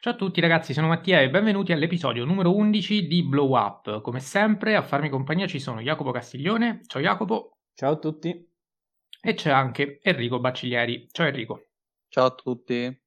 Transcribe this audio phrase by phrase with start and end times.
[0.00, 4.00] Ciao a tutti ragazzi, sono Mattia e benvenuti all'episodio numero 11 di Blow Up.
[4.00, 7.58] Come sempre a farmi compagnia ci sono Jacopo Castiglione, ciao Jacopo.
[7.74, 8.48] Ciao a tutti.
[9.20, 11.70] E c'è anche Enrico Bacciglieri, ciao Enrico.
[12.06, 13.02] Ciao a tutti.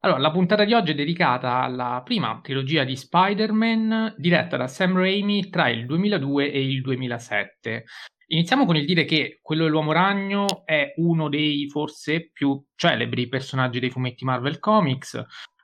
[0.00, 4.96] Allora, la puntata di oggi è dedicata alla prima trilogia di Spider-Man diretta da Sam
[4.96, 7.84] Raimi tra il 2002 e il 2007.
[8.32, 13.80] Iniziamo con il dire che quello dell'Uomo Ragno è uno dei forse più celebri personaggi
[13.80, 15.20] dei fumetti Marvel Comics.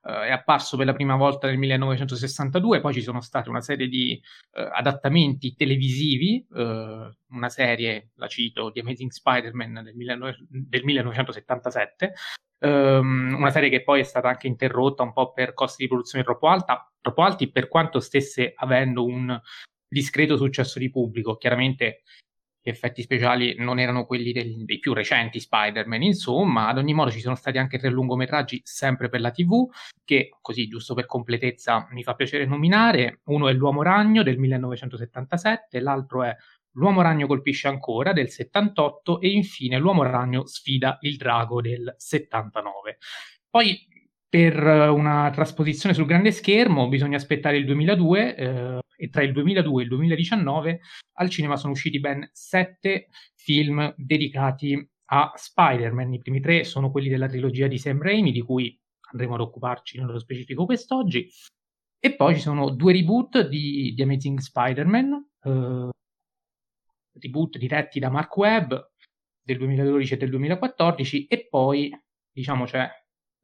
[0.07, 3.89] Uh, è apparso per la prima volta nel 1962, poi ci sono state una serie
[3.89, 10.37] di uh, adattamenti televisivi, uh, una serie, la cito, di Amazing Spider-Man del, 19...
[10.49, 12.13] del 1977,
[12.61, 15.89] um, ehm, una serie che poi è stata anche interrotta un po' per costi di
[15.89, 19.37] produzione troppo, alta, troppo alti, per quanto stesse avendo un
[19.89, 21.37] discreto successo di pubblico.
[21.37, 22.03] Chiaramente
[22.71, 27.21] effetti speciali non erano quelli del, dei più recenti Spider-Man, insomma, ad ogni modo ci
[27.21, 29.69] sono stati anche tre lungometraggi sempre per la TV,
[30.05, 33.21] che così giusto per completezza mi fa piacere nominare.
[33.25, 36.35] Uno è L'Uomo Ragno del 1977, l'altro è
[36.73, 42.99] L'Uomo Ragno colpisce ancora del 78 e infine L'Uomo Ragno sfida il drago del 79.
[43.49, 43.95] Poi
[44.29, 44.57] per
[44.91, 49.85] una trasposizione sul grande schermo bisogna aspettare il 2002 eh, e tra il 2002 e
[49.85, 50.81] il 2019
[51.19, 56.15] al cinema sono usciti ben sette film dedicati a Spider-Man.
[56.15, 58.79] I primi tre sono quelli della trilogia di Sam Raimi, di cui
[59.13, 61.29] andremo ad occuparci nello specifico quest'oggi.
[61.99, 65.89] E poi ci sono due reboot di, di Amazing Spider-Man, eh,
[67.21, 68.75] reboot diretti da Mark Webb
[69.41, 71.97] del 2012 e del 2014, e poi
[72.31, 72.89] diciamo c'è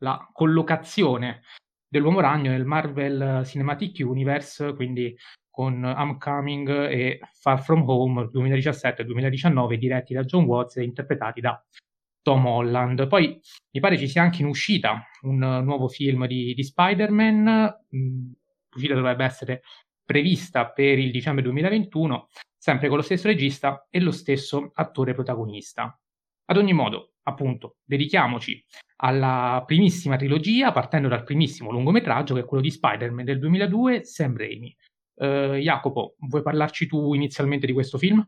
[0.03, 1.43] la collocazione
[1.89, 5.17] dell'Uomo Ragno nel Marvel Cinematic Universe, quindi
[5.51, 11.63] con Homecoming e Far From Home 2017-2019 diretti da John Watts e interpretati da
[12.23, 13.07] Tom Holland.
[13.07, 13.39] Poi
[13.73, 17.77] mi pare ci sia anche in uscita un nuovo film di, di Spider-Man,
[18.71, 19.63] l'uscita dovrebbe essere
[20.05, 25.97] prevista per il dicembre 2021, sempre con lo stesso regista e lo stesso attore protagonista.
[26.47, 28.65] Ad ogni modo, appunto, dedichiamoci
[29.05, 34.37] alla primissima trilogia, partendo dal primissimo lungometraggio che è quello di Spider-Man del 2002, Sam
[34.37, 34.77] Raimi.
[35.15, 38.27] Uh, Jacopo, vuoi parlarci tu inizialmente di questo film?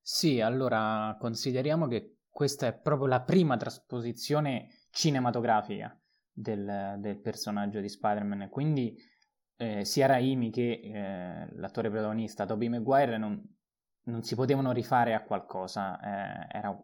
[0.00, 5.96] Sì, allora consideriamo che questa è proprio la prima trasposizione cinematografica
[6.32, 8.96] del, del personaggio di Spider-Man, quindi
[9.56, 13.40] eh, sia Raimi che eh, l'attore protagonista Tobey Maguire non,
[14.04, 16.76] non, si potevano rifare a qualcosa, eh, era,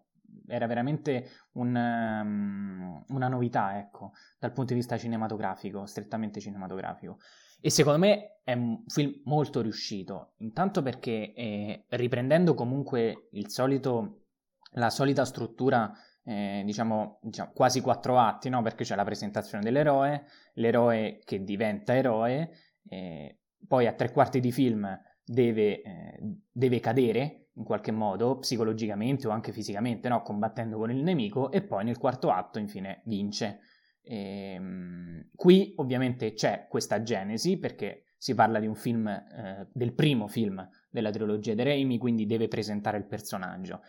[0.46, 7.18] era, veramente un, um, una novità, ecco, dal punto di vista cinematografico, strettamente cinematografico.
[7.60, 14.26] E secondo me è un film molto riuscito, intanto perché eh, riprendendo comunque solito,
[14.72, 18.62] la solita struttura, eh, diciamo, diciamo, quasi quattro atti, no?
[18.62, 20.24] perché c'è la presentazione dell'eroe,
[20.54, 22.50] l'eroe che diventa eroe,
[22.88, 24.86] eh, poi a tre quarti di film
[25.24, 26.18] deve, eh,
[26.50, 30.22] deve, cadere in qualche modo, psicologicamente o anche fisicamente, no?
[30.22, 33.60] combattendo con il nemico, e poi nel quarto atto infine vince.
[34.00, 39.92] E, ehm, qui ovviamente c'è questa genesi perché si parla di un film, eh, del
[39.92, 43.82] primo film della trilogia di Raimi, quindi deve presentare il personaggio.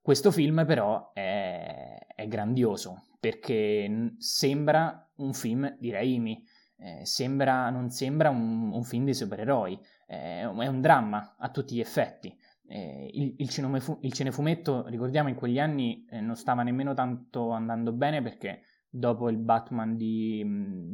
[0.00, 6.42] Questo film però è, è grandioso perché sembra un film di Raimi,
[6.78, 11.74] eh, sembra, non sembra un, un, film di supereroi, eh, è un dramma a tutti
[11.74, 12.34] gli effetti.
[12.72, 17.50] Eh, il, il, cinefu- il, cinefumetto, ricordiamo, in quegli anni eh, non stava nemmeno tanto
[17.50, 20.44] andando bene perché dopo il Batman di,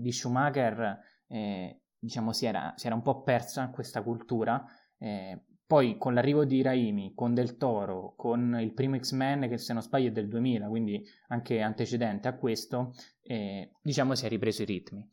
[0.00, 4.64] di Schumacher, eh, diciamo, si era, si era, un po' persa questa cultura.
[4.96, 9.74] Eh, poi con l'arrivo di Raimi, con Del Toro, con il primo X-Men che se
[9.74, 14.62] non sbaglio è del 2000, quindi anche antecedente a questo, eh, diciamo si è ripreso
[14.62, 15.10] i ritmi.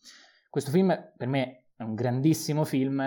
[0.49, 3.01] Questo film per me è un grandissimo film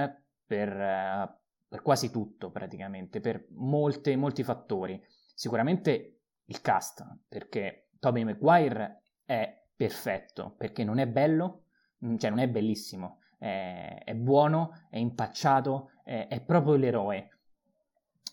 [0.44, 1.38] per,
[1.68, 5.02] per quasi tutto praticamente, per molte, molti fattori.
[5.34, 11.64] Sicuramente il cast, perché Tobey Maguire è perfetto, perché non è bello,
[12.04, 17.28] mm, cioè non è bellissimo, è, è buono, è impacciato, è, è, proprio l'eroe,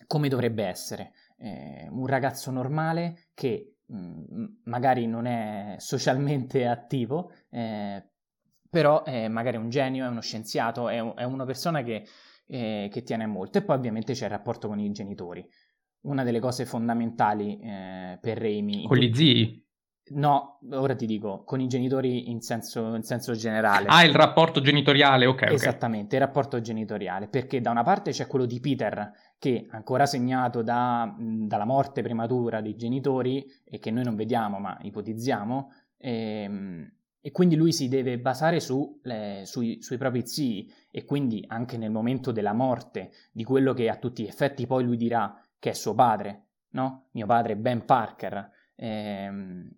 [0.06, 1.12] come dovrebbe essere.
[1.36, 8.08] È un ragazzo normale che mh, mm, magari non è socialmente attivo, eh,
[8.70, 12.06] però è magari un genio, è uno scienziato, è, è una persona che,
[12.46, 13.58] eh, che, tiene molto.
[13.58, 15.46] E poi ovviamente c'è il rapporto con i genitori.
[16.02, 18.86] Una delle cose fondamentali eh, per Raimi...
[18.86, 19.62] Con gli zii?
[20.06, 23.86] No, ora ti dico, con i genitori in senso, in senso generale.
[23.88, 25.44] Ah, il rapporto genitoriale, ok.
[25.44, 26.18] Esattamente, okay.
[26.18, 31.10] il rapporto genitoriale, perché da una parte c'è quello di Peter, che ancora segnato da,
[31.18, 36.92] dalla morte prematura dei genitori, e che noi non vediamo ma ipotizziamo, ehm,
[37.26, 41.78] e quindi lui si deve basare su, le, sui, sui, propri zii e quindi anche
[41.78, 45.70] nel momento della morte di quello che a tutti gli effetti poi lui dirà che
[45.70, 47.06] è suo padre, no?
[47.12, 49.70] Mio padre Ben Parker, ehm,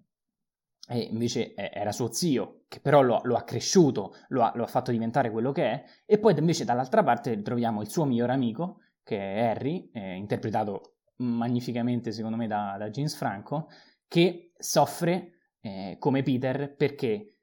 [0.88, 4.66] e invece era suo zio, che però lo, lo ha cresciuto, lo ha, lo ha,
[4.66, 8.81] fatto diventare quello che è, e poi invece dall'altra parte troviamo il suo migliore amico,
[9.04, 13.69] che è Harry, eh, interpretato magnificamente secondo me da, da James Franco,
[14.08, 17.35] che soffre eh, come Peter perché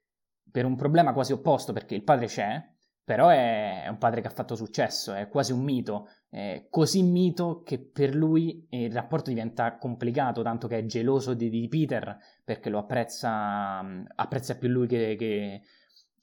[0.54, 2.64] per un problema quasi opposto, perché il padre c'è,
[3.02, 7.62] però è, un padre che ha fatto successo, è quasi un mito, è così mito
[7.64, 12.70] che per lui il rapporto diventa complicato, tanto che è geloso di, di Peter perché
[12.70, 13.80] lo apprezza,
[14.14, 15.62] apprezza più lui che, che,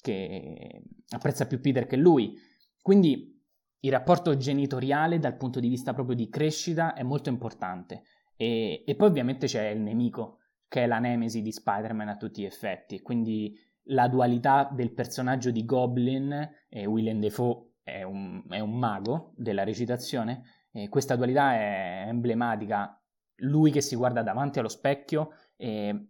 [0.01, 2.33] che apprezza più Peter che lui.
[2.81, 3.37] Quindi
[3.81, 8.03] il rapporto genitoriale dal punto di vista proprio di crescita è molto importante.
[8.37, 10.37] E, e poi ovviamente c'è il nemico,
[10.69, 13.01] che è la nemesi di Spider-Man a tutti gli effetti.
[13.01, 19.33] Quindi la dualità del personaggio di Goblin, e Willem Dafoe è un, è un mago
[19.35, 22.95] della recitazione, e questa dualità è emblematica.
[23.43, 26.09] Lui che si guarda davanti allo specchio, e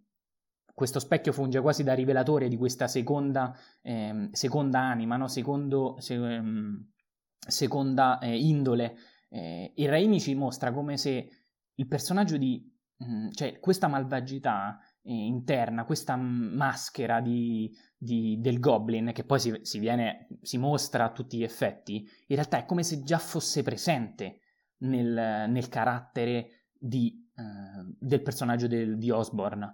[0.74, 5.28] questo specchio funge quasi da rivelatore di questa seconda, eh, seconda anima, no?
[5.28, 6.90] Secondo, se, um,
[7.38, 8.96] seconda eh, indole.
[9.28, 11.28] Eh, e Raimi ci mostra come se
[11.74, 12.70] il personaggio di
[13.04, 19.58] Mm, cioè questa malvagità eh, interna, questa maschera di, di, del goblin che poi si,
[19.62, 21.96] si, viene, si, mostra a tutti gli effetti,
[22.26, 24.40] in realtà è come se già fosse presente
[24.78, 29.72] nel, nel carattere di, eh, del personaggio del, di Osborne.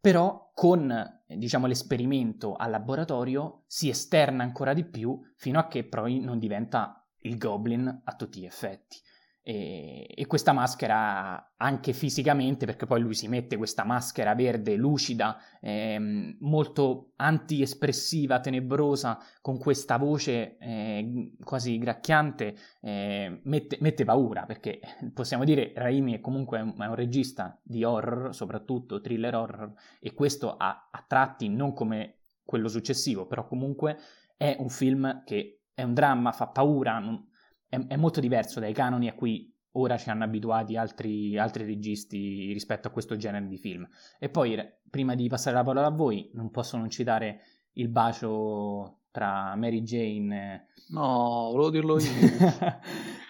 [0.00, 6.18] Però con diciamo, l'esperimento al laboratorio si esterna ancora di più fino a che poi
[6.18, 8.96] non diventa il goblin a tutti gli effetti.
[9.44, 15.36] E, e, questa maschera anche fisicamente, perché poi lui si mette questa maschera verde lucida,
[15.60, 24.78] ehm, molto anti-espressiva, tenebrosa, con questa voce eh, quasi gracchiante, eh, mette, mette, paura, perché
[25.12, 30.14] possiamo dire Raimi è comunque un, è un, regista di horror, soprattutto thriller horror, e
[30.14, 33.98] questo a, a tratti non come quello successivo, però comunque
[34.36, 37.28] è un film che è un dramma, fa paura, non,
[37.72, 42.52] è, è molto diverso dai canoni a cui ora ci hanno abituati altri, altri, registi
[42.52, 43.88] rispetto a questo genere di film.
[44.18, 44.58] E poi,
[44.90, 47.40] prima di passare la parola a voi, non posso non citare
[47.72, 50.66] il bacio tra Mary Jane.
[50.88, 52.08] No, volevo dirlo io.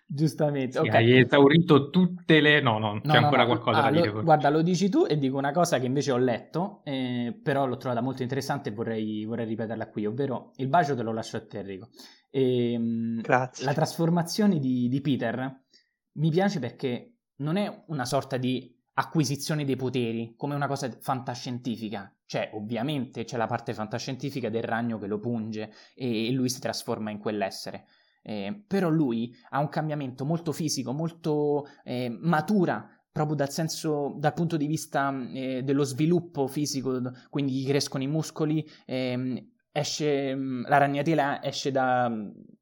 [0.07, 0.73] Giustamente.
[0.73, 1.13] Sì, okay.
[1.13, 2.61] Hai esaurito tutte le.
[2.61, 4.13] No, no, c'è no, ancora no, qualcosa ah, da dire.
[4.13, 7.67] Lo, guarda, lo dici tu e dico una cosa che invece ho letto, eh, però
[7.67, 11.37] l'ho trovata molto interessante e vorrei, vorrei ripeterla qui, ovvero il bacio te lo lascio
[11.37, 11.89] a te, Enrico.
[12.31, 13.65] E, ehm, Grazie.
[13.65, 15.63] La trasformazione di, di Peter
[16.13, 22.15] mi piace perché non è una sorta di acquisizione dei poteri come una cosa fantascientifica.
[22.33, 27.11] Cioè, ovviamente c'è la parte fantascientifica del ragno che lo punge e, lui si trasforma
[27.11, 27.85] in quell'essere.
[28.23, 34.33] Eh, però lui ha un cambiamento molto fisico, molto eh, matura proprio dal senso, dal
[34.33, 40.65] punto di vista eh, dello sviluppo fisico, quindi gli crescono i muscoli, ehm, esce, mm,
[40.69, 42.11] la ragnatela esce da,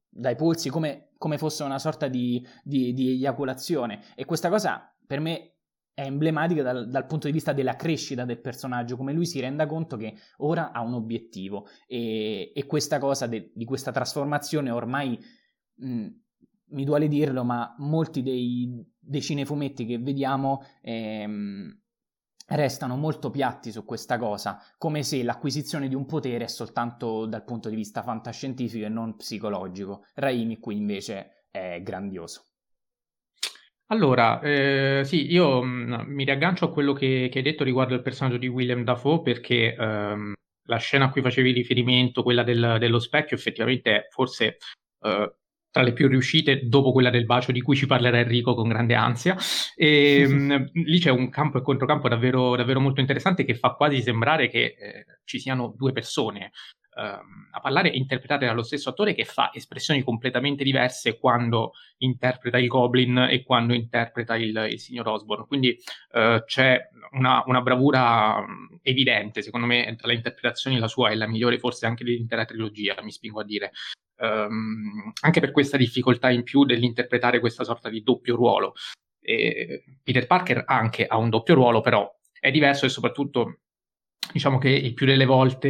[0.09, 4.01] dai polsi come, come, fosse una sorta di, di, di, eiaculazione.
[4.17, 5.59] E questa cosa per me
[6.01, 9.67] è emblematica dal, dal, punto di vista della crescita del personaggio, come lui si renda
[9.67, 11.67] conto che ora ha un obiettivo.
[11.87, 15.19] E, e questa cosa de, di questa trasformazione ormai.
[15.77, 16.07] Mh, mm,
[16.73, 21.81] mi duole dirlo, ma molti dei, dei cinefumetti che vediamo ehm,
[22.47, 27.43] restano molto piatti su questa cosa, come se l'acquisizione di un potere è soltanto dal
[27.43, 30.05] punto di vista fantascientifico e non psicologico.
[30.15, 32.50] Raimi qui invece è grandioso.
[33.93, 37.95] Allora, eh, sì, io mh, mm, mi riaggancio a quello che, che, hai detto riguardo
[37.95, 40.33] il personaggio di William Dafoe perché ehm,
[40.69, 44.59] la scena a cui facevi riferimento, quella del, dello specchio, effettivamente è forse
[45.01, 45.35] eh,
[45.73, 48.95] tra le più riuscite dopo quella del bacio di cui ci parlerà Enrico con grande
[48.95, 49.37] ansia.
[49.75, 54.03] E, mh, lì c'è un campo e controcampo davvero, davvero molto interessante che fa quasi
[54.03, 56.53] sembrare che eh, ci siano due persone
[56.93, 63.29] a parlare interpretate dallo stesso attore che fa espressioni completamente diverse quando interpreta il Goblin
[63.31, 65.47] e quando interpreta il, il signor Osborne.
[65.47, 65.77] Quindi
[66.13, 68.45] eh, c'è una, una, bravura
[68.83, 73.01] evidente, secondo me, tra le interpretazioni la sua è la migliore forse anche dell'intera trilogia,
[73.03, 73.71] mi spingo a dire
[74.19, 78.75] um, anche per questa difficoltà in più dell'interpretare questa sorta di doppio ruolo.
[79.23, 83.59] E Peter Parker anche ha un doppio ruolo, però è diverso e soprattutto
[84.33, 85.69] diciamo che il più delle volte,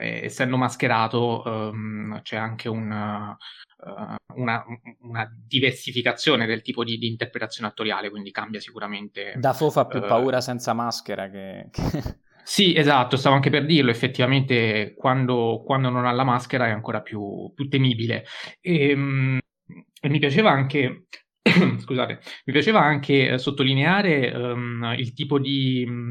[0.00, 3.36] eh, essendo mascherato, um, c'è anche una,
[3.78, 4.64] uh, una,
[5.00, 9.34] una, diversificazione del tipo di, di, interpretazione attoriale, quindi cambia sicuramente.
[9.36, 11.70] Da Fo fa più uh, paura senza maschera che...
[12.48, 17.02] Sì, esatto, stavo anche per dirlo, effettivamente quando, quando non ha la maschera è ancora
[17.02, 18.24] più, più temibile.
[18.62, 19.38] E, ehm,
[20.00, 21.08] e, mi piaceva anche,
[21.76, 26.08] scusate, mi piaceva anche eh, sottolineare um, il tipo di, um,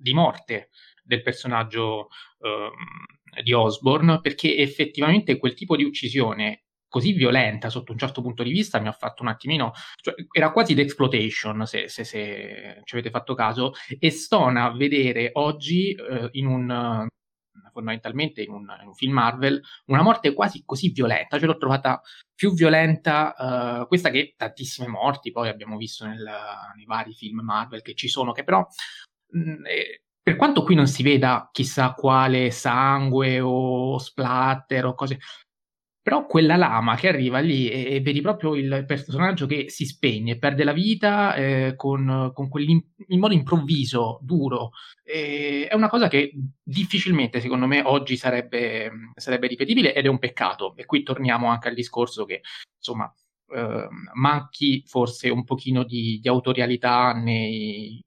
[0.00, 0.70] di, morte
[1.02, 7.98] del personaggio um, di Osborne, perché effettivamente quel tipo di uccisione così violenta sotto un
[7.98, 12.02] certo punto di vista mi ha fatto un attimino, cioè, era quasi d'exploitation se, se,
[12.02, 17.08] se, ci avete fatto caso, e stona vedere oggi eh, in un
[17.72, 22.00] fondamentalmente in un, in un, film Marvel una morte quasi così violenta, ce l'ho trovata
[22.34, 26.28] più violenta uh, questa che tantissime morti poi abbiamo visto nel,
[26.74, 29.09] nei vari film Marvel che ci sono, che però eh,
[30.22, 35.18] per quanto qui non si veda chissà quale sangue o splatter o cose,
[36.02, 40.38] però quella lama che arriva lì e, e vedi proprio il personaggio che si spegne,
[40.38, 44.70] perde la vita eh, con, con in modo improvviso, duro.
[45.04, 46.32] E è una cosa che
[46.62, 50.74] difficilmente, secondo me, oggi sarebbe, sarebbe ripetibile ed è un peccato.
[50.76, 52.40] E qui torniamo anche al discorso che,
[52.76, 53.12] insomma,
[53.54, 58.00] eh, manchi forse un pochino di, di autorialità nei,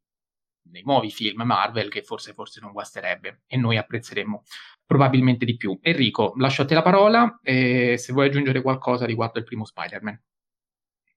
[0.74, 4.44] nei nuovi film Marvel che forse, forse non guasterebbe e noi apprezzeremmo
[4.86, 5.78] probabilmente di più.
[5.82, 10.20] Enrico, lascio a te la parola e se vuoi aggiungere qualcosa riguardo il primo Spider-Man.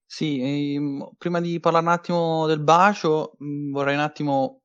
[0.09, 4.63] Sì, ehm, prima di parlare un attimo del bacio, mm, vorrei un attimo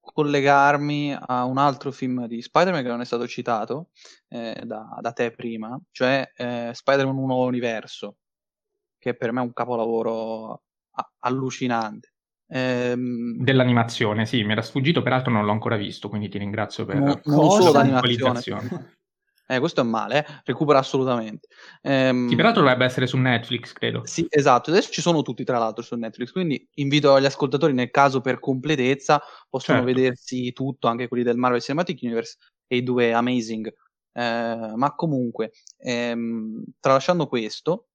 [0.00, 3.90] collegarmi a un altro film di Spider-Man che non è stato citato
[4.28, 8.16] eh, da, da, te prima, cioè eh, Spider-Man Un nuovo universo,
[8.98, 12.14] che per me è un capolavoro a- allucinante.
[12.50, 13.36] Ehm...
[13.38, 17.20] Dell'animazione, sì, mi era sfuggito, peraltro non l'ho ancora visto, quindi ti ringrazio per non,
[17.24, 18.98] non solo l'animazione.
[19.50, 20.42] Eh, questo è male, eh?
[20.44, 21.48] recupera assolutamente.
[21.82, 22.28] Ehm...
[22.28, 24.02] Sì, peraltro dovrebbe essere su Netflix, credo.
[24.04, 27.90] Sì, esatto, adesso ci sono tutti tra l'altro su Netflix, quindi invito gli ascoltatori nel
[27.90, 29.92] caso per completezza possono certo.
[29.92, 32.36] vedersi tutto, anche quelli del Marvel Cinematic Universe
[32.68, 33.74] e i due Amazing.
[34.12, 37.88] Eh, ma comunque, ehm, tralasciando questo,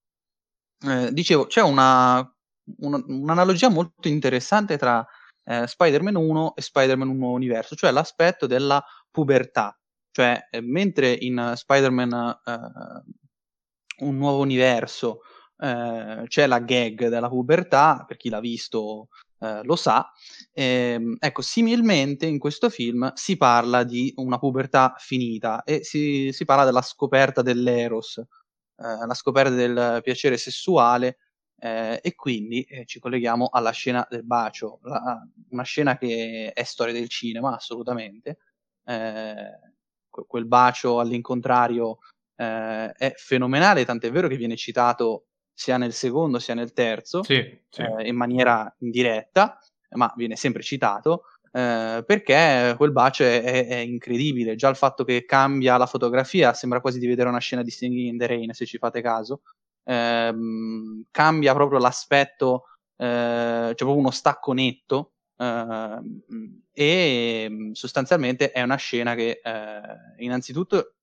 [0.85, 2.34] eh, dicevo, c'è una
[2.79, 5.05] un, un'analogia molto interessante tra
[5.43, 9.77] eh, Spider-Man 1 e Spider-Man Un nuovo universo, cioè l'aspetto della pubertà.
[10.11, 15.21] Cioè, eh, mentre in Spider-Man eh, Un nuovo universo
[15.57, 19.07] eh, c'è la gag della pubertà, per chi l'ha visto
[19.39, 20.09] eh, lo sa,
[20.53, 26.45] ehm, ecco, similmente in questo film si parla di una pubertà finita e si, si
[26.45, 28.25] parla della scoperta dell'eros, eh,
[29.05, 31.17] la scoperta del piacere sessuale
[31.57, 36.63] eh, e quindi eh, ci colleghiamo alla scena del bacio, la, una scena che è
[36.63, 38.37] storia del cinema, assolutamente.
[38.83, 39.73] Eh,
[40.09, 41.99] quel bacio all'incontrario
[42.35, 47.57] eh, è fenomenale, tant'è vero che viene citato sia nel secondo sia nel terzo, sì,
[47.69, 47.81] sì.
[47.81, 49.57] Eh, in maniera indiretta,
[49.91, 51.23] ma viene sempre citato.
[51.51, 54.55] Eh, perché quel bacio è, è, è, incredibile.
[54.55, 58.07] Già il fatto che cambia la fotografia sembra quasi di vedere una scena di Singing
[58.09, 59.41] in the Rain, se ci fate caso
[59.85, 62.65] ehm, cambia proprio l'aspetto,
[62.97, 63.05] eh,
[63.69, 65.99] c'è proprio uno stacco netto eh,
[66.73, 70.95] e mm, sostanzialmente è una scena che eh, innanzitutto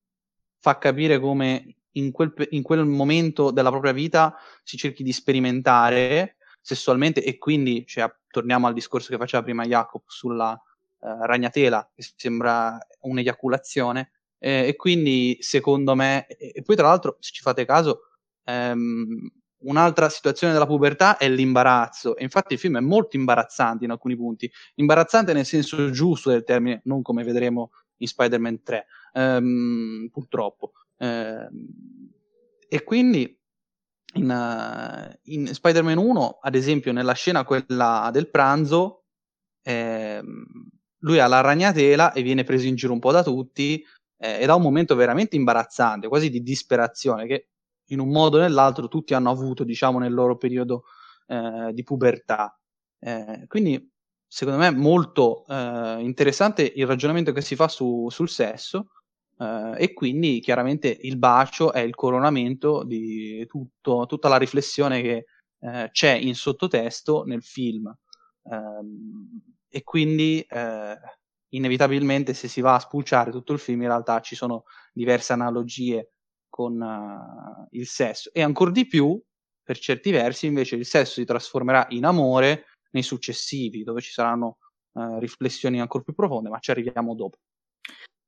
[0.58, 6.36] fa capire come in quel, in quel momento della propria vita si cerchi di sperimentare
[6.60, 12.06] sessualmente e quindi cioè, torniamo al discorso che faceva prima Jacopo sulla uh, ragnatela che
[12.16, 17.64] sembra un'eiaculazione eh, e quindi secondo me e, e, poi tra l'altro se ci fate
[17.64, 18.11] caso
[18.44, 19.28] ehm,
[19.64, 22.16] un'altra situazione della pubertà è l'imbarazzo.
[22.16, 24.50] E infatti il film è molto imbarazzante in alcuni punti.
[24.76, 30.72] Imbarazzante nel senso giusto del termine, non come vedremo in Spider-Man 3, ehm, purtroppo.
[30.98, 31.66] Ehm,
[32.68, 33.38] e quindi
[34.14, 39.04] in, uh, in, Spider-Man 1, ad esempio, nella scena quella del pranzo,
[39.62, 40.44] ehm,
[40.98, 43.84] lui ha la ragnatela e viene preso in giro un po' da tutti
[44.18, 47.48] eh, ed ha un momento veramente imbarazzante, quasi di disperazione, che
[47.92, 50.84] in un modo o nell'altro tutti hanno avuto, diciamo, nel loro periodo
[51.26, 52.58] eh, di pubertà.
[52.98, 53.90] Eh, quindi,
[54.26, 58.88] secondo me, è molto eh, interessante il ragionamento che si fa su, sul sesso
[59.38, 65.24] eh, e quindi chiaramente il bacio è il coronamento di tutto, tutta la riflessione che
[65.60, 67.94] eh, c'è in sottotesto nel film.
[68.44, 70.96] Ehm, e quindi eh,
[71.50, 76.12] inevitabilmente se si va a spulciare tutto il film in realtà ci sono diverse analogie
[76.52, 79.18] con uh, il sesso e ancora di più,
[79.62, 84.58] per certi versi, invece il sesso si trasformerà in amore nei successivi, dove ci saranno
[84.92, 87.38] uh, riflessioni ancora più profonde, ma ci arriviamo dopo.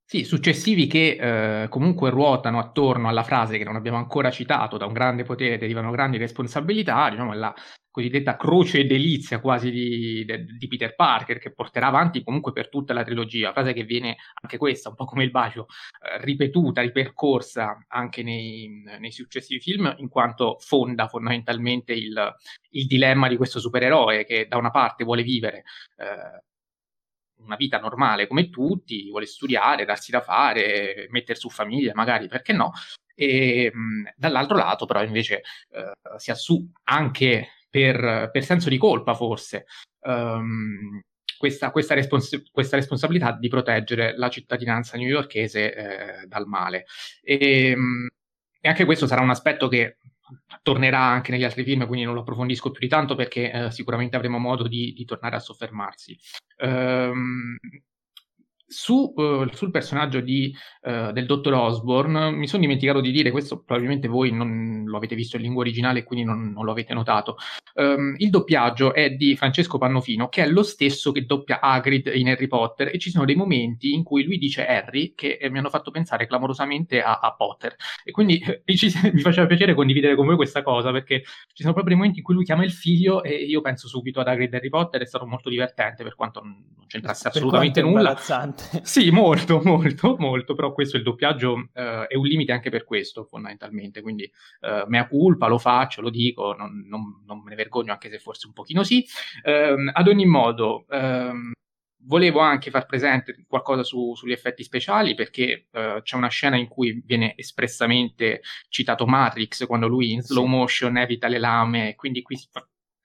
[0.07, 4.85] Sì, successivi che eh, comunque ruotano attorno alla frase che non abbiamo ancora citato, da
[4.85, 7.55] un grande potere derivano grandi responsabilità, diciamo la
[7.95, 10.27] cosiddetta croce e delizia quasi di,
[10.59, 14.59] di, Peter Parker, che porterà avanti comunque per tutta la trilogia, frase che viene anche
[14.59, 15.69] questa, un po' come il bacio,
[16.03, 22.35] eh, ripetuta, ripercorsa anche nei, nei, successivi film, in quanto fonda fondamentalmente il,
[22.71, 25.63] il, dilemma di questo supereroe che da una parte vuole vivere
[25.99, 26.43] eh,
[27.45, 32.53] una vita normale come tutti, vuole studiare, darsi da fare, mettere su famiglia, magari perché
[32.53, 32.73] no,
[33.15, 39.15] e mh, dall'altro lato però invece eh, si assume anche per, per senso di colpa
[39.15, 39.67] forse,
[40.03, 41.03] um,
[41.37, 46.85] questa, questa, respons- questa, responsabilità di proteggere la cittadinanza newyorchese eh, dal male.
[47.21, 48.07] E, um,
[48.61, 49.97] e, anche questo sarà un aspetto che
[50.63, 54.15] tornerà anche negli altri film, quindi non lo approfondisco più di tanto perché eh, sicuramente
[54.15, 56.17] avremo modo di, di tornare a soffermarsi.
[56.59, 57.57] Um,
[58.67, 63.63] su, uh, sul personaggio di, uh, del dottor Osborne mi sono dimenticato di dire, questo
[63.63, 67.37] probabilmente voi non lo avete visto in lingua originale quindi non, non lo avete notato.
[67.75, 72.29] Um, il doppiaggio è di Francesco Pannofino, che è lo stesso che doppia Hagrid in
[72.29, 75.59] Harry Potter, e ci sono dei momenti in cui lui dice Harry che eh, mi
[75.59, 77.75] hanno fatto pensare clamorosamente a, a Potter.
[78.05, 78.63] E quindi eh,
[79.13, 82.25] mi faceva piacere condividere con voi questa cosa, perché ci sono proprio dei momenti in
[82.25, 85.07] cui lui chiama il figlio e io penso subito ad Hagrid e Harry Potter, è
[85.07, 88.15] stato molto divertente per quanto non c'entrasse assolutamente nulla.
[88.83, 93.25] Sì, molto, molto, molto, però questo il doppiaggio eh, è un limite anche per questo,
[93.25, 94.25] fondamentalmente, quindi
[94.61, 98.19] eh, mea culpa, lo faccio, lo dico, non, non, non, me ne vergogno, anche se
[98.19, 99.05] forse un pochino sì.
[99.43, 101.53] Eh, ad ogni modo, ehm,
[102.07, 106.69] volevo anche far presente qualcosa su, sugli effetti speciali, perché eh, c'è una scena in
[106.69, 112.37] cui viene espressamente citato Matrix, quando lui in slow motion evita le lame, quindi qui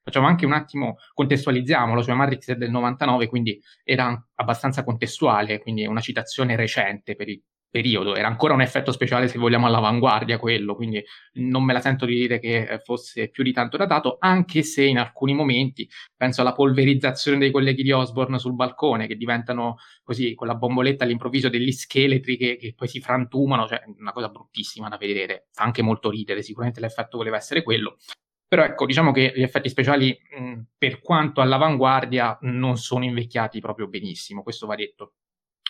[0.09, 5.83] facciamo anche un attimo, contestualizziamolo, cioè Matrix è del 99, quindi era abbastanza contestuale, quindi
[5.83, 10.39] è una citazione recente per il periodo, era ancora un effetto speciale se vogliamo all'avanguardia
[10.39, 14.63] quello, quindi non me la sento di dire che fosse più di tanto datato, anche
[14.63, 19.77] se in alcuni momenti, penso alla polverizzazione dei colleghi di Osborne sul balcone, che diventano
[20.03, 24.29] così, con la bomboletta all'improvviso degli scheletri che, che poi si frantumano, cioè una cosa
[24.29, 27.97] bruttissima da vedere, fa anche molto ridere, sicuramente l'effetto voleva essere quello,
[28.49, 33.87] però ecco, diciamo che gli effetti speciali, mh, per quanto all'avanguardia, non sono invecchiati proprio
[33.87, 35.13] benissimo, questo va detto.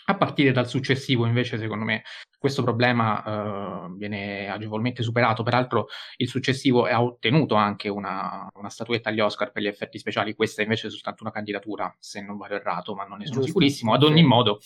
[0.05, 2.03] A partire dal successivo, invece, secondo me,
[2.39, 5.43] questo problema uh, viene agevolmente superato.
[5.43, 10.33] Peraltro, il successivo ha ottenuto anche una, una, statuetta agli Oscar per gli effetti speciali.
[10.33, 13.47] Questa invece è soltanto una candidatura, se non vado errato, ma non ne sono Giusto,
[13.51, 13.93] sicurissimo.
[13.93, 14.61] Ad ogni modo,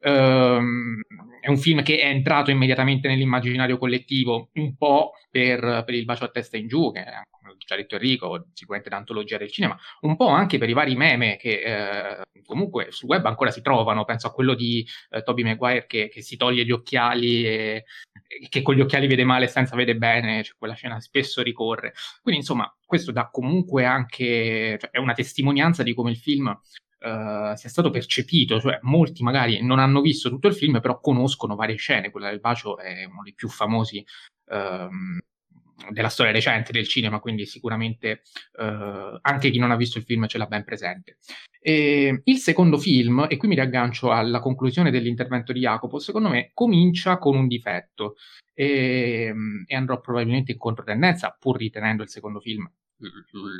[0.00, 1.02] Um,
[1.40, 6.24] è un film che è entrato immediatamente nell'immaginario collettivo, un po' per, per il bacio
[6.24, 10.28] a testa in giù, che come già detto Enrico, sicuramente l'antologia del cinema, un po'
[10.28, 14.04] anche per i vari meme che eh, comunque sul web ancora si trovano.
[14.04, 17.84] Penso a quello di eh, Toby Maguire che, che, si toglie gli occhiali e,
[18.26, 21.94] e, che con gli occhiali vede male senza vede bene, cioè quella scena spesso ricorre.
[22.22, 26.58] Quindi insomma, questo dà comunque anche, cioè, è una testimonianza di come il film
[27.00, 31.54] Uh, sia stato percepito, cioè molti magari non hanno visto tutto il film, però conoscono
[31.54, 32.10] varie scene.
[32.10, 34.04] Quella del bacio è uno dei più famosi
[34.46, 38.22] uh, della storia recente del cinema, quindi sicuramente
[38.54, 41.18] uh, anche chi non ha visto il film ce l'ha ben presente.
[41.60, 46.50] E il secondo film, e qui mi riaggancio alla conclusione dell'intervento di Jacopo, secondo me
[46.52, 48.16] comincia con un difetto
[48.54, 49.32] e,
[49.66, 52.68] e andrò probabilmente in controtendenza, pur ritenendo il secondo film,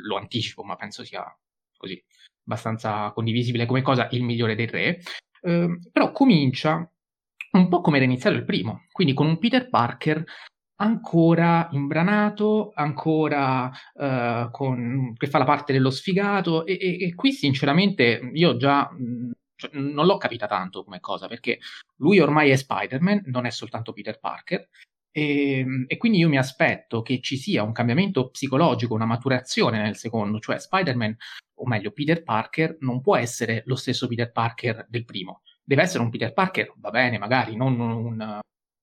[0.03, 1.23] lo anticipo, ma penso sia
[1.77, 2.03] così
[2.49, 4.99] abbastanza condivisibile come cosa, il migliore dei tre,
[5.41, 6.91] eh, però comincia
[7.51, 10.23] un po' come era iniziato il primo, quindi con un Peter Parker
[10.81, 17.31] ancora imbranato, ancora eh, con, che fa la parte dello sfigato e, e, e qui
[17.33, 21.59] sinceramente io già mh, cioè, non l'ho capita tanto come cosa perché
[21.97, 24.69] lui ormai è Spider-Man, non è soltanto Peter Parker
[25.11, 29.95] e, e, quindi io mi aspetto che ci sia un cambiamento psicologico, una maturazione nel
[29.95, 31.15] secondo, cioè Spider-Man
[31.61, 35.41] o meglio Peter Parker, non può essere lo stesso Peter Parker del primo.
[35.63, 38.39] Deve essere un Peter Parker, va bene, magari, non un,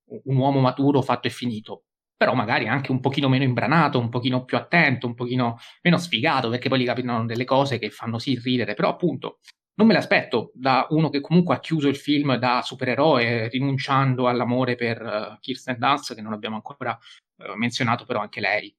[0.07, 1.85] un uomo maturo fatto e finito,
[2.17, 6.49] però magari anche un pochino meno imbranato, un pochino più attento, un pochino meno sfigato,
[6.49, 9.39] perché poi gli capitano delle cose che fanno sì ridere, però appunto
[9.77, 14.75] non me l'aspetto da uno che comunque ha chiuso il film da supereroe, rinunciando all'amore
[14.75, 16.99] per uh, Kirsten Dunst, che non abbiamo ancora
[17.37, 18.75] uh, menzionato, però anche lei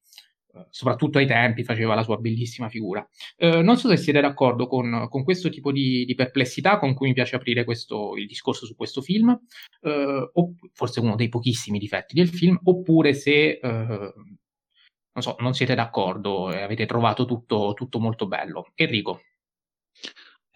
[0.72, 3.08] soprattutto ai tempi, faceva la sua bellissima figura.
[3.38, 7.14] Non so se siete d'accordo con, con questo tipo di, di, perplessità con cui mi
[7.14, 9.40] piace aprire questo, il discorso su questo film,
[9.82, 14.12] o forse uno dei pochissimi difetti del film, oppure se non,
[15.18, 18.72] so, non siete d'accordo e avete trovato tutto, tutto molto bello.
[18.74, 19.22] Enrico.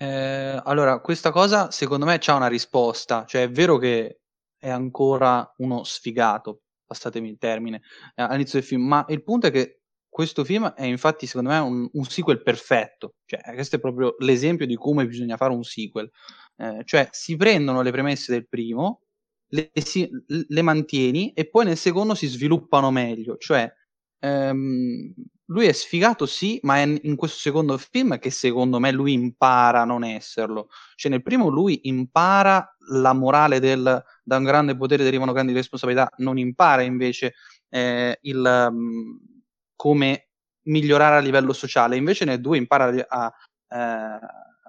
[0.02, 4.22] Eh, allora, questa cosa secondo me c'ha una risposta, cioè è vero che
[4.58, 7.84] è ancora uno sfigato, passatemi il termine,
[8.16, 11.60] eh, all'inizio del film, ma il punto è che questo film è infatti secondo me
[11.60, 16.10] un, un, sequel perfetto, cioè questo è proprio l'esempio di come bisogna fare un sequel,
[16.58, 19.02] eh, cioè si prendono le premesse del primo,
[19.50, 23.72] le, si, le mantieni e poi nel secondo si sviluppano meglio, cioè
[24.20, 25.14] ehm,
[25.52, 29.82] lui è sfigato sì, ma è in questo secondo film che secondo me lui impara
[29.82, 30.70] a non esserlo.
[30.96, 36.10] Cioè nel primo lui impara la morale del da un grande potere derivano grandi responsabilità,
[36.18, 37.34] non impara invece
[37.70, 39.20] eh, il um,
[39.76, 40.30] come
[40.64, 43.26] migliorare a livello sociale, invece nel due impara a,
[43.68, 44.20] a, eh,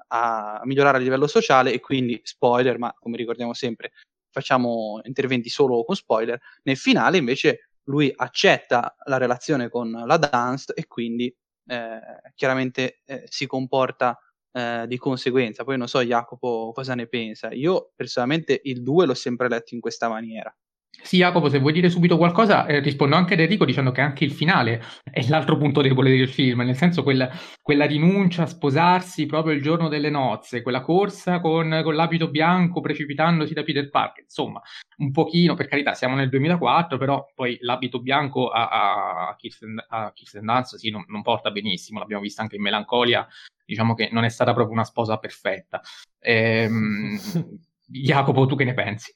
[0.09, 3.92] a migliorare a livello sociale e quindi spoiler, ma come ricordiamo sempre
[4.33, 10.73] facciamo interventi solo con spoiler, nel finale invece lui accetta la relazione con la Dunst
[10.75, 11.35] e quindi
[11.66, 12.01] eh,
[12.35, 14.18] chiaramente eh, si comporta
[14.53, 15.64] eh, di conseguenza.
[15.64, 17.51] Poi non so Jacopo cosa ne pensa.
[17.53, 20.55] Io personalmente il 2 l'ho sempre letto in questa maniera.
[21.02, 24.24] Sì, Jacopo, se vuoi dire subito qualcosa, eh, rispondo anche ad Enrico dicendo che anche
[24.24, 27.28] il finale è l'altro punto debole del film, nel senso quel,
[27.60, 32.80] quella rinuncia a sposarsi proprio il giorno delle nozze, quella corsa con, con, l'abito bianco
[32.80, 34.62] precipitandosi da Peter Parker, insomma,
[34.98, 40.12] un pochino, per carità, siamo nel 2004, però poi l'abito bianco a, a, Kirsten, a
[40.14, 43.26] Kirsten Dunst sì, non, non porta benissimo, l'abbiamo visto anche in Melancolia,
[43.66, 45.80] diciamo che non è stata proprio una sposa perfetta.
[46.20, 47.18] Ehm,
[47.84, 49.12] Jacopo, tu che ne pensi?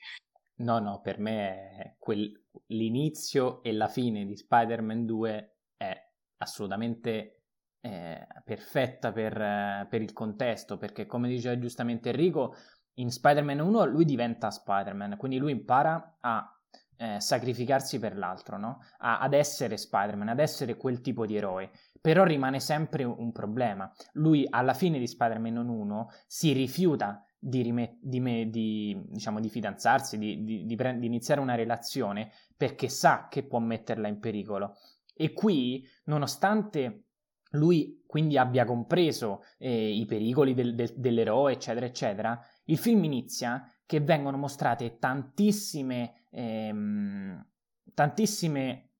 [0.59, 2.33] No, no, per me quel,
[2.69, 7.43] l'inizio e la fine di Spider-Man 2 è assolutamente
[7.81, 12.55] eh, perfetta per, per, il contesto, perché come diceva giustamente Enrico,
[12.95, 16.51] in Spider-Man 1 lui diventa Spider-Man, quindi lui impara a
[16.97, 18.79] eh, sacrificarsi per l'altro, no?
[18.99, 21.71] a, ad essere Spider-Man, ad essere quel tipo di eroe.
[22.01, 23.91] Però rimane sempre un problema.
[24.13, 29.49] Lui alla fine di Spider-Man 1 si rifiuta di, rimet- di, me- di, diciamo, di
[29.49, 34.77] fidanzarsi, di, pre- di iniziare una relazione, perché sa che può metterla in pericolo.
[35.15, 37.05] E qui, nonostante
[37.51, 43.65] lui quindi abbia compreso eh, i pericoli del, del, dell'eroe, eccetera, eccetera, il film inizia
[43.87, 47.47] che vengono mostrate tantissime, ehm,
[47.95, 48.91] tantissime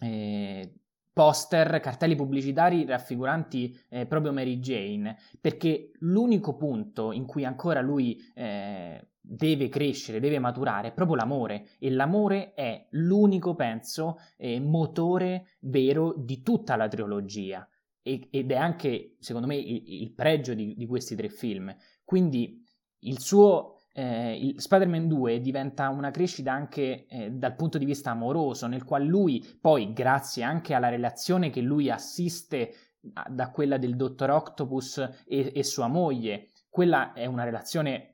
[0.00, 0.74] eh,
[1.12, 8.18] poster, cartelli pubblicitari raffiguranti eh, proprio Mary Jane, perché l'unico punto in cui ancora lui
[8.34, 15.56] eh, deve crescere, deve maturare, è proprio l'amore e l'amore è l'unico, penso, eh, motore
[15.60, 17.66] vero di tutta la trilogia
[18.02, 21.74] e, ed è anche, secondo me, il, il pregio di, di questi tre film.
[22.04, 22.60] Quindi
[23.00, 28.66] il suo eh, Spider-Man 2 diventa una crescita anche eh, dal punto di vista amoroso,
[28.66, 34.30] nel quale lui poi, grazie anche alla relazione che lui assiste da quella del dottor
[34.30, 38.12] Octopus e, e sua moglie, quella è una relazione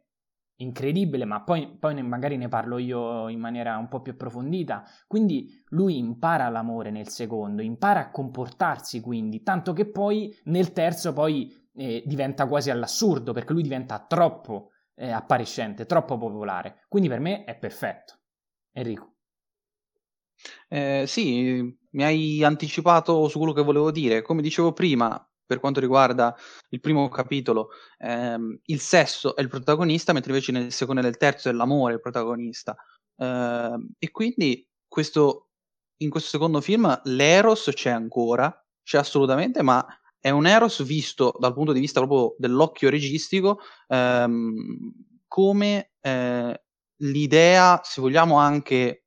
[0.61, 4.85] incredibile, ma poi, poi, magari ne parlo io in maniera un po' più approfondita.
[5.07, 11.13] Quindi lui impara l'amore nel secondo, impara a comportarsi quindi, tanto che poi nel terzo
[11.13, 16.85] poi eh, diventa quasi all'assurdo, perché lui diventa troppo eh, appariscente, troppo popolare.
[16.89, 18.19] Quindi per me è perfetto.
[18.73, 19.15] Enrico.
[20.69, 24.23] Eh, sì, mi hai anticipato su quello che volevo dire.
[24.23, 26.37] Come dicevo prima, per quanto riguarda
[26.71, 31.17] il primo capitolo, ehm, il sesso è il protagonista, mentre invece nel secondo e nel
[31.17, 32.77] terzo è l'amore il protagonista.
[33.17, 35.51] Eh, e quindi questo,
[35.99, 39.85] in questo secondo film l'Eros c'è ancora, c'è assolutamente, ma
[40.21, 44.93] è un Eros visto dal punto di vista proprio dell'occhio registico ehm,
[45.29, 46.63] come eh,
[47.03, 49.05] l'idea, se vogliamo anche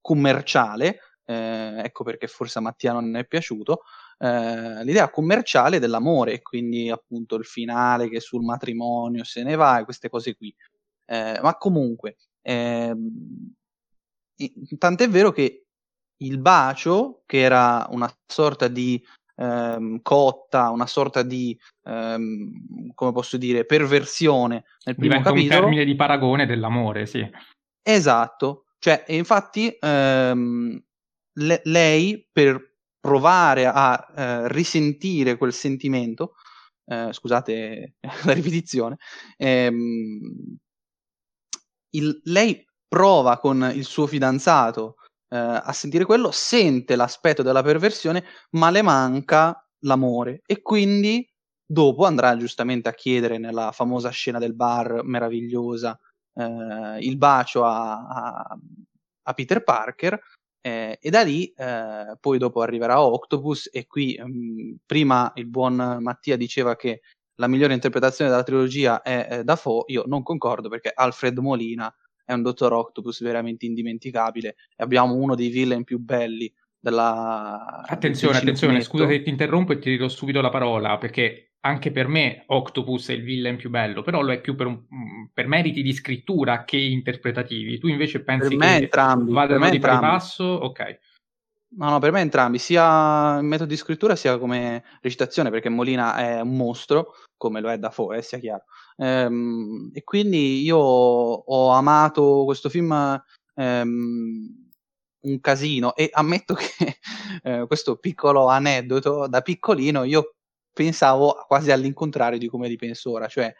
[0.00, 3.82] commerciale, eh, ecco perché forse a Mattia non è piaciuto,
[4.18, 9.84] eh, l'idea commerciale dell'amore, quindi appunto il finale che sul matrimonio se ne va e
[9.84, 10.54] queste cose qui.
[11.06, 13.52] Eh, ma comunque, ehm,
[14.78, 15.66] tant'è vero che
[16.18, 19.02] il bacio, che era una sorta di
[19.36, 25.54] ehm, cotta, una sorta di, ehm, come posso dire, perversione nel primo Diventa capitolo.
[25.54, 27.28] un termine di paragone dell'amore, sì.
[27.82, 30.82] Esatto, cioè, infatti ehm,
[31.38, 36.34] le- lei per provare a eh, risentire quel sentimento,
[36.86, 38.96] eh, scusate la ripetizione,
[39.36, 40.56] ehm,
[41.90, 44.96] il, lei prova con il suo fidanzato
[45.28, 50.42] eh, a sentire quello, sente l'aspetto della perversione, ma le manca l'amore.
[50.46, 51.28] E quindi
[51.66, 55.98] dopo andrà giustamente a chiedere nella famosa scena del bar meravigliosa
[56.34, 58.58] eh, il bacio a, a,
[59.22, 60.20] a Peter Parker
[60.60, 65.46] eh, e da lì eh, poi dopo arriverà Octopus e qui mh, mm, prima il
[65.46, 67.00] buon Mattia diceva che
[67.36, 71.92] la migliore interpretazione della trilogia è eh, Dafoe, io non concordo perché Alfred Molina
[72.24, 77.82] è un Dottor Octopus veramente indimenticabile e abbiamo uno dei villain più belli della...
[77.86, 82.08] Attenzione, attenzione, scusa se ti interrompo e ti ridò subito la parola, perché anche per
[82.08, 84.82] me Octopus è il villain più bello, però lo è più per, un,
[85.32, 87.78] per meriti di scrittura che interpretativi.
[87.78, 90.44] Tu invece pensi per che entrambi, vadano di pari passo?
[90.44, 90.98] Ok.
[91.76, 96.16] No, no, per me entrambi, sia in metodo di scrittura sia come recitazione, perché Molina
[96.16, 98.64] è un mostro, come lo è da Foe, sia chiaro.
[98.96, 102.92] Ehm, e quindi io ho amato questo film
[103.56, 104.68] ehm,
[105.22, 106.98] un casino e ammetto che
[107.42, 110.34] eh, questo piccolo aneddoto, da piccolino io
[110.72, 113.52] pensavo quasi all'incontrario di come ripenso ora, cioè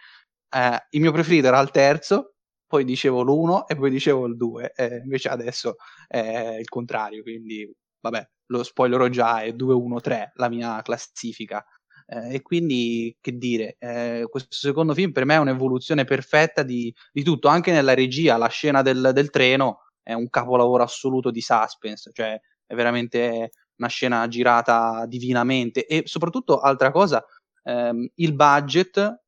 [0.51, 2.35] eh, il mio preferito era il terzo,
[2.67, 7.69] poi dicevo l'uno e poi dicevo il due, eh, invece adesso è il contrario, quindi
[8.05, 11.65] vabbè, lo spoilerò già, è 2-1-3 la mia classifica.
[12.07, 16.95] Eh, e quindi, che dire, eh, questo secondo film per me è un'evoluzione perfetta di,
[17.13, 21.41] di tutto, anche nella regia, la scena del, del, treno è un capolavoro assoluto di
[21.41, 27.25] suspense, cioè è veramente una scena girata divinamente e soprattutto, altra cosa,
[27.63, 29.23] ehm, il budget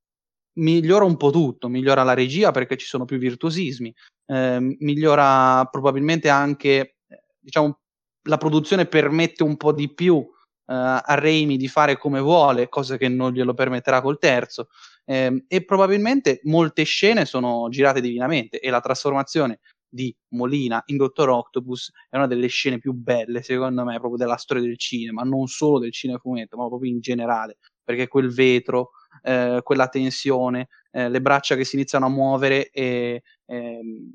[0.59, 3.95] migliora un po' tutto, migliora la regia perché ci sono più virtuosismi,
[4.27, 6.99] ehm, migliora probabilmente anche,
[7.39, 7.81] diciamo,
[8.27, 10.29] la produzione permette un po' di più uh,
[10.67, 14.69] a Raimi di fare come vuole, cosa che non glielo permetterà col terzo.
[15.05, 21.31] Eh, e probabilmente molte scene sono girate divinamente e la trasformazione di Molina in Dottor
[21.31, 25.47] Octopus è una delle scene più belle, secondo me, proprio della storia del cinema, non
[25.47, 28.91] solo del cinema fumetto, ma proprio in generale, perché quel vetro,
[29.23, 34.13] eh, quella tensione, eh, le braccia che si iniziano a muovere e ehm,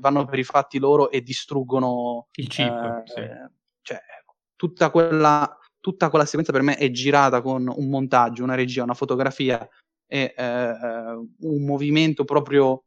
[0.00, 2.68] vanno per i fatti loro e distruggono il chip.
[2.68, 3.20] Eh, sì.
[3.82, 4.00] Cioè,
[4.56, 8.94] tutta quella, tutta quella sequenza per me è girata con un montaggio, una regia, una
[8.94, 9.68] fotografia
[10.06, 12.84] e eh, eh un movimento proprio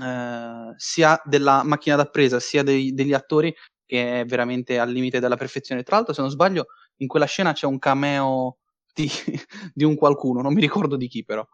[0.00, 3.54] eh, sia della macchina da presa sia dei, degli attori
[3.86, 5.82] che è veramente al limite della perfezione.
[5.82, 6.66] Tra l'altro, se non sbaglio,
[6.96, 8.58] in quella scena c'è un cameo
[8.92, 9.08] di,
[9.72, 11.46] di un qualcuno, non mi ricordo di chi però.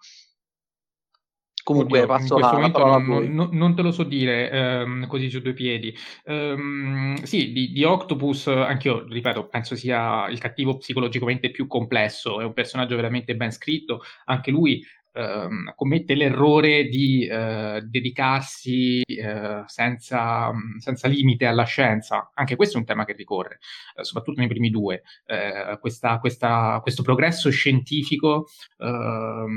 [1.62, 5.30] Comunque Oddio, passo la, la parola non, non, non, te lo so dire ehm, così
[5.30, 5.94] su due piedi.
[6.24, 12.44] Ehm, sì, di, di Octopus, anch'io, ripeto, penso sia il cattivo psicologicamente più complesso, è
[12.44, 20.50] un personaggio veramente ben scritto, anche lui ehm, commette l'errore di eh, dedicarsi eh, senza,
[20.78, 23.58] senza, limite alla scienza, anche questo è un tema che ricorre,
[23.96, 28.46] eh, soprattutto nei primi due, eh, questa, questa, questo progresso scientifico
[28.78, 29.54] ehm,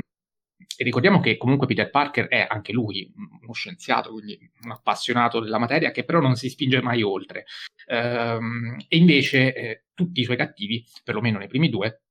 [0.76, 3.10] e ricordiamo che comunque Peter Parker è anche lui
[3.40, 7.46] uno scienziato, quindi un appassionato della materia, che però non si spinge mai oltre.
[7.86, 12.02] Ehm, e invece eh, tutti i suoi cattivi, perlomeno nei primi due,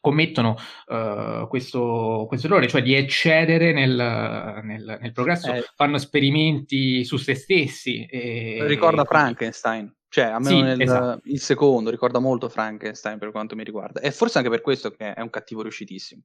[0.00, 0.56] commettono
[0.86, 5.64] uh, questo, questo, errore, cioè di eccedere nel, nel, nel progresso, eh.
[5.74, 8.04] fanno esperimenti su se stessi.
[8.04, 8.58] E...
[8.66, 9.92] Ricorda Frankenstein.
[10.08, 11.20] Cioè, a me sì, nel, esatto.
[11.24, 14.00] il secondo ricorda molto Frankenstein per quanto mi riguarda.
[14.00, 16.22] E forse anche per questo che è un cattivo riuscitissimo.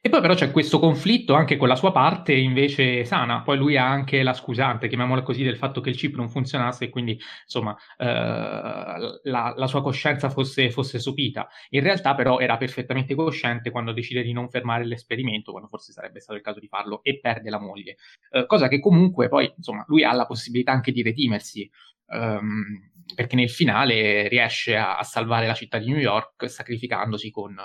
[0.00, 3.76] E poi però c'è questo conflitto anche con la sua parte invece sana, poi lui
[3.76, 7.18] ha anche la scusante, chiamiamola così, del fatto che il chip non funzionasse e quindi
[7.42, 11.48] insomma eh, la, la, sua coscienza fosse, fosse sopita.
[11.70, 16.20] In realtà però era perfettamente cosciente quando decide di non fermare l'esperimento, quando forse sarebbe
[16.20, 17.96] stato il caso di farlo, e perde la moglie.
[18.30, 21.70] Eh, cosa che comunque poi insomma lui ha la possibilità anche di redimersi.
[22.06, 27.56] Um, perché nel finale riesce a, a, salvare la città di New York sacrificandosi con,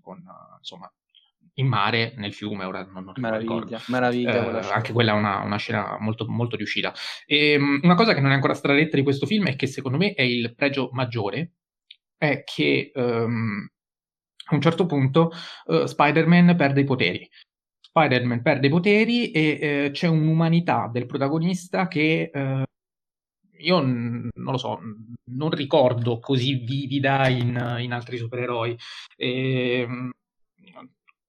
[0.00, 0.22] con
[0.58, 0.90] insomma,
[1.58, 5.56] in mare, nel fiume, ora non, non meraviglia, meraviglia eh, anche quella è una, una
[5.56, 6.92] scena molto, molto riuscita.
[7.24, 9.66] E, ehm, una cosa che non è ancora stata detta di questo film è che
[9.66, 11.52] secondo me è il pregio maggiore,
[12.16, 13.66] è che um,
[14.48, 15.32] a un certo punto
[15.66, 17.28] uh, Spider-Man perde i poteri.
[17.80, 22.64] Spider-Man perde i poteri e uh, c'è un'umanità del protagonista che uh,
[23.58, 24.78] io non lo so,
[25.30, 28.76] non ricordo così vivida in, in altri supereroi.
[29.16, 30.12] E, ehm,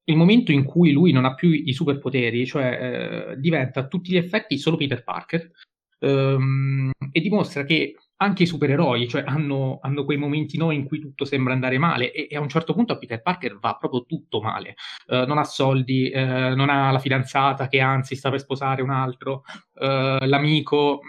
[0.10, 4.12] il momento in cui lui non ha più i superpoteri, cioè eh, diventa a tutti
[4.12, 5.52] gli effetti solo Peter Parker,
[6.00, 11.00] ehm, e dimostra che anche i supereroi cioè, hanno, hanno, quei momenti no, in cui
[11.00, 14.06] tutto sembra andare male e, e, a un certo punto a Peter Parker va proprio
[14.06, 14.76] tutto male.
[15.08, 18.91] Uh, non ha soldi, uh, non ha la fidanzata che anzi sta per sposare un
[18.91, 19.43] altro,
[19.74, 21.02] uh, l'amico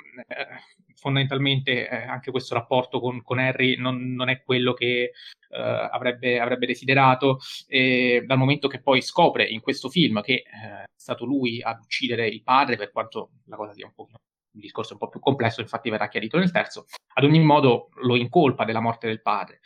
[0.99, 5.13] fondamentalmente eh, anche questo rapporto con, con Harry non, non, è quello che
[5.51, 10.83] eh, avrebbe, avrebbe, desiderato, e dal momento che poi scopre in questo film che eh,
[10.83, 14.61] è stato lui ad uccidere il padre, per quanto la cosa sia un po' un
[14.61, 18.65] discorso un po' più complesso, infatti verrà chiarito nel terzo, ad ogni modo lo incolpa
[18.65, 19.61] della morte del padre.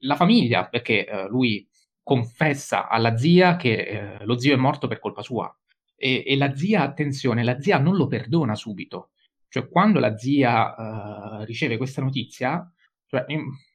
[0.00, 1.66] La famiglia, perché eh, lui
[2.02, 5.52] confessa alla zia che eh, lo zio è morto per colpa sua.
[5.96, 9.10] E, e la zia, attenzione, la zia non lo perdona subito
[9.56, 12.70] Cioè, quando la zia uh, riceve questa notizia,
[13.06, 13.24] cioè,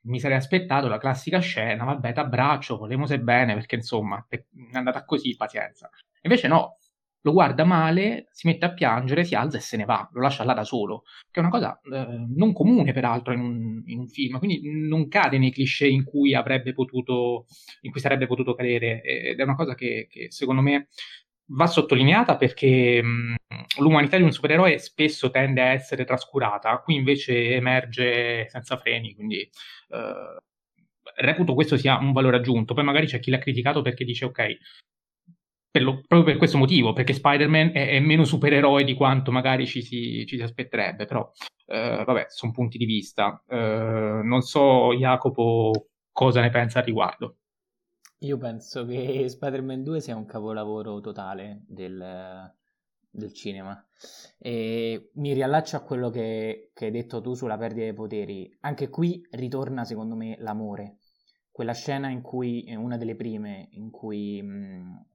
[0.03, 5.03] mi sarei aspettato la classica scena, vabbè, t'abbraccio, volemo se bene, perché insomma, è andata
[5.05, 5.89] così, pazienza.
[6.21, 6.77] Invece no,
[7.21, 10.43] lo guarda male, si mette a piangere, si alza e se ne va, lo lascia
[10.43, 14.07] là da solo, che è una cosa eh, non comune peraltro in un, in un,
[14.07, 17.45] film, quindi non cade nei cliché in cui avrebbe potuto,
[17.81, 20.89] in cui sarebbe potuto cadere, ed è una cosa che, che secondo me
[21.53, 23.35] va sottolineata perché mh,
[23.79, 29.39] l'umanità di un supereroe spesso tende a essere trascurata, qui invece emerge senza freni, quindi
[29.39, 30.37] eh,
[31.15, 34.57] reputo questo sia un valore aggiunto, poi magari c'è chi l'ha criticato perché dice ok,
[35.71, 39.65] per lo, proprio per questo motivo, perché Spider-Man è, è, meno supereroe di quanto magari
[39.65, 41.29] ci si, ci si aspetterebbe, però
[41.67, 43.41] eh, vabbè, sono punti di vista.
[43.47, 47.37] Eh, non so, Jacopo, cosa ne pensa al riguardo.
[48.23, 52.53] Io penso che Spider-Man 2 sia un capolavoro totale del,
[53.09, 53.83] del cinema.
[54.37, 58.55] E mi riallaccio a quello che, che, hai detto tu sulla perdita dei poteri.
[58.59, 60.97] Anche qui ritorna, secondo me, l'amore.
[61.49, 65.05] Quella scena in cui, una delle prime, in cui mh,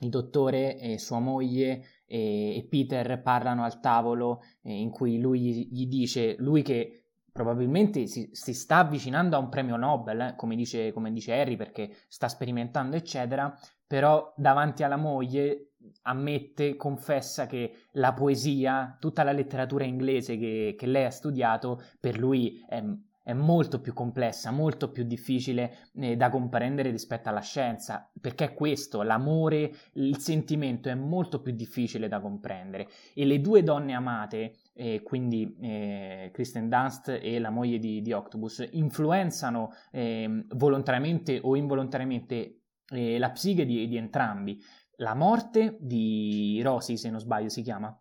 [0.00, 5.66] il dottore e sua moglie e, e Peter parlano al tavolo eh, in cui lui
[5.70, 7.03] gli, dice, lui che
[7.34, 11.56] probabilmente si, si, sta avvicinando a un premio Nobel, eh, come, dice, come dice Harry,
[11.56, 13.52] perché sta sperimentando, eccetera,
[13.84, 20.86] però davanti alla moglie ammette, confessa che la poesia, tutta la letteratura inglese che, che
[20.86, 22.80] lei ha studiato, per lui è
[23.24, 28.54] è molto più complessa, molto più difficile eh, da comprendere rispetto alla scienza, perché è
[28.54, 32.86] questo, l'amore, il sentimento è molto più difficile da comprendere.
[33.14, 38.12] E le due donne amate, eh, quindi eh, Kristen Dunst e la moglie di, di
[38.12, 44.60] Octopus, influenzano ehm, volontariamente o involontariamente eh, la psiche di, di, entrambi.
[44.96, 47.96] La morte di Rosy, se non sbaglio si chiama,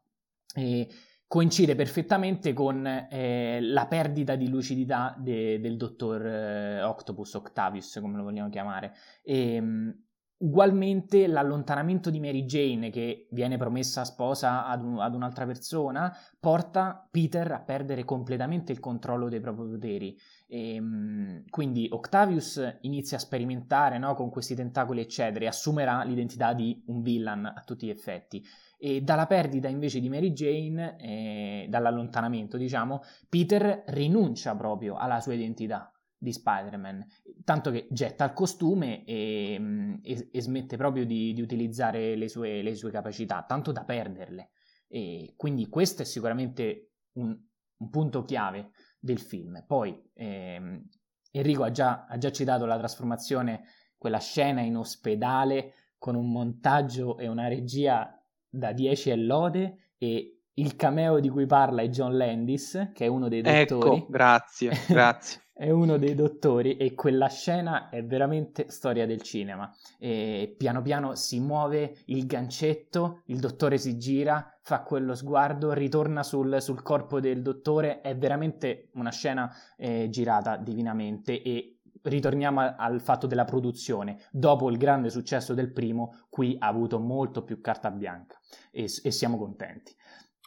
[0.56, 0.88] eh,
[1.28, 8.18] coincide perfettamente con eh, la perdita di lucidità de- del dottor eh, Octopus, Octavius, come
[8.18, 8.94] lo vogliamo chiamare.
[9.24, 9.96] E, um,
[10.43, 17.08] ugualmente l'allontanamento di Mary Jane, che viene promessa sposa ad, un- ad, un'altra persona, porta
[17.10, 20.17] Peter a perdere completamente il controllo dei propri poteri.
[20.47, 26.53] E, um, quindi Octavius inizia a sperimentare no, con questi tentacoli, eccetera, e assumerà l'identità
[26.53, 28.45] di un villain a tutti gli effetti.
[28.77, 35.34] E dalla perdita invece di Mary Jane, eh, dall'allontanamento diciamo, Peter rinuncia proprio alla sua
[35.34, 35.92] identità
[36.24, 37.06] di Spider-Man,
[37.44, 42.30] tanto che getta il costume e, mm, e, e smette proprio di, di utilizzare le
[42.30, 44.52] sue, le sue, capacità, tanto da perderle.
[44.88, 47.38] E quindi questo è sicuramente un,
[47.78, 49.66] un punto chiave del film.
[49.68, 50.88] Poi ehm,
[51.32, 53.64] Enrico ha già, ha già citato la trasformazione,
[53.98, 60.44] quella scena in ospedale con un montaggio e una regia da 10 è lode e
[60.56, 63.98] il cameo di cui parla è John Landis, che è uno dei ecco, dottori.
[63.98, 65.42] Ecco, grazie, grazie.
[65.63, 69.73] È uno dei dottori e quella scena è veramente storia del cinema.
[69.97, 76.21] E piano piano si muove il gancetto, il dottore si gira, fa quello sguardo, ritorna
[76.21, 78.02] sul, sul corpo del dottore.
[78.02, 84.17] È veramente una scena eh, girata divinamente e ritorniamo al fatto della produzione.
[84.32, 88.38] Dopo il grande successo del primo, qui ha avuto molto più carta bianca
[88.69, 89.95] e, e siamo contenti.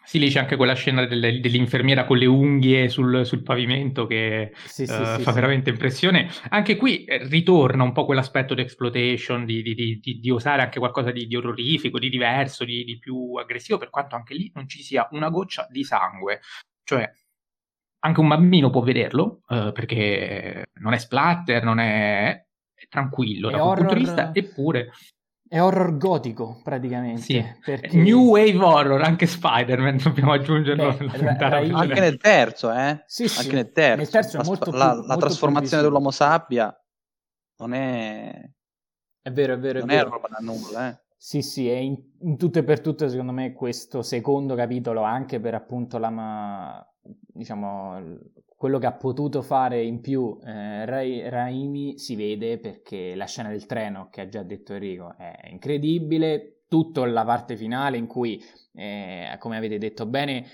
[0.06, 4.52] Sì, lì c'è anche quella scena delle, dell'infermiera con le unghie sul, sul pavimento che
[4.64, 6.30] sì, uh, sì, fa sì, veramente impressione.
[6.50, 10.78] Anche qui eh, ritorna un po' quell'aspetto di exploitation, di, di, di, di usare anche
[10.78, 15.08] qualcosa di, orrorifico, di diverso, di, più aggressivo, per quanto anche lì non ci sia
[15.10, 16.40] una goccia di sangue.
[16.84, 17.10] Cioè,
[18.04, 22.28] anche un bambino può vederlo, uh, perché non è splatter, non è,
[22.74, 24.92] è tranquillo è da quel punto di vista, eppure...
[25.48, 27.20] È horror gotico, praticamente.
[27.20, 27.44] Sì.
[27.64, 27.96] Perché...
[27.96, 33.02] New Wave Horror, anche Spider-Man, dobbiamo aggiungerlo Beh, ra- ra- Anche nel terzo, eh?
[33.06, 33.40] Sì, sì.
[33.40, 33.96] Anche nel terzo.
[33.98, 36.76] Nel terzo la, molto più, la, molto la trasformazione dell'uomo sabbia
[37.58, 38.50] non è...
[39.22, 40.08] È vero, è vero, non è, vero.
[40.08, 41.00] è roba da nulla, eh?
[41.16, 45.40] Sì, sì, e in, in, tutto e per tutto, secondo me, questo secondo capitolo, anche
[45.40, 47.98] per appunto la, diciamo,
[48.56, 53.50] quello che ha potuto fare in più eh, Ra- Raimi si vede perché la scena
[53.50, 58.42] del treno, che ha già detto Enrico, è incredibile, tutta la parte finale in cui,
[58.74, 60.46] eh, come avete detto bene,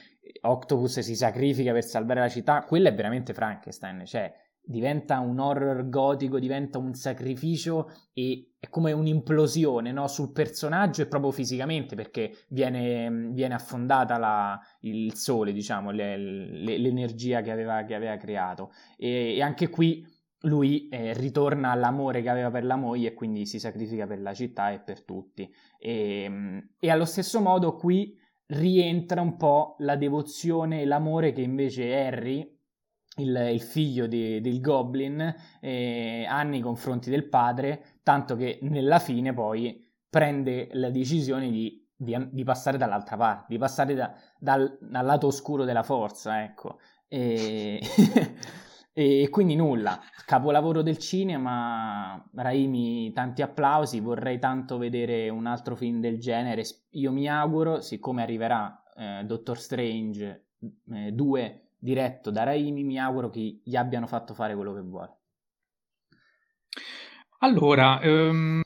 [0.43, 4.33] Octopus si sacrifica per salvare la città, quella è veramente Frankenstein, cioè
[4.65, 10.07] diventa un horror gotico, diventa un sacrificio e è come un'implosione no?
[10.07, 16.79] sul personaggio e proprio fisicamente perché viene, viene affondata la, il sole, diciamo, le, le,
[16.79, 18.71] l'energia che aveva, che aveva creato.
[18.97, 20.07] E, e, anche qui
[20.45, 24.33] lui eh, ritorna all'amore che aveva per la moglie e quindi si sacrifica per la
[24.33, 25.53] città e per tutti.
[25.79, 31.95] E, e allo stesso modo qui rientra un po' la devozione e l'amore che invece
[31.95, 32.52] Harry,
[33.17, 38.99] il, il figlio di, del Goblin, eh, ha nei confronti del padre, tanto che nella
[38.99, 44.79] fine poi prende la decisione di, di, di passare dall'altra parte, di passare da, dal,
[44.81, 46.79] dal, lato oscuro della forza, ecco.
[47.13, 47.81] E...
[48.95, 56.01] E quindi nulla, capolavoro del cinema, Raimi, tanti applausi, vorrei tanto vedere un altro film
[56.01, 62.85] del genere, io mi auguro, siccome arriverà eh, Doctor Strange 2 eh, diretto da Raimi,
[62.85, 65.17] mi auguro che gli abbiano fatto fare quello che vuole.
[67.39, 68.63] Allora, um,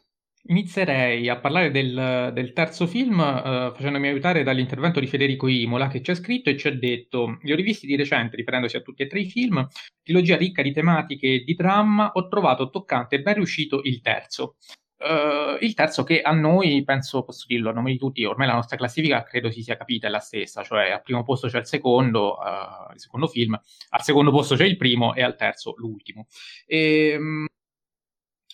[0.48, 6.02] Inizierei a parlare del, del terzo film eh, facendomi aiutare dall'intervento di Federico Imola che
[6.02, 9.02] ci ha scritto e ci ha detto li ho rivisti di recente riferendosi a tutti
[9.02, 9.66] e tre i film,
[10.02, 14.54] trilogia ricca di tematiche e di dramma, ho trovato toccante e ben riuscito il terzo.
[14.98, 18.54] Uh, il terzo che a noi, penso, posso dirlo a nome di tutti, ormai la
[18.54, 21.66] nostra classifica credo si sia capita, è la stessa, cioè al primo posto c'è il
[21.66, 23.58] secondo, uh, il secondo film,
[23.90, 26.28] al secondo posto c'è il primo e al terzo l'ultimo.
[26.66, 27.46] E, um,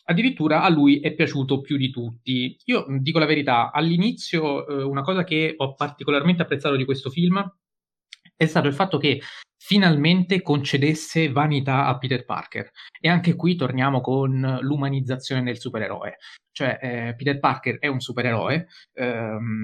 [0.04, 2.56] addirittura a lui è piaciuto più di tutti.
[2.64, 7.40] Io dico la verità, all'inizio eh, una cosa che ho particolarmente apprezzato di questo film
[8.42, 9.20] è stato il fatto che
[9.56, 12.70] finalmente concedesse vanità a Peter Parker.
[13.00, 16.18] E anche qui torniamo con l'umanizzazione del supereroe.
[16.50, 19.62] Cioè, eh, Peter Parker è un supereroe, ehm,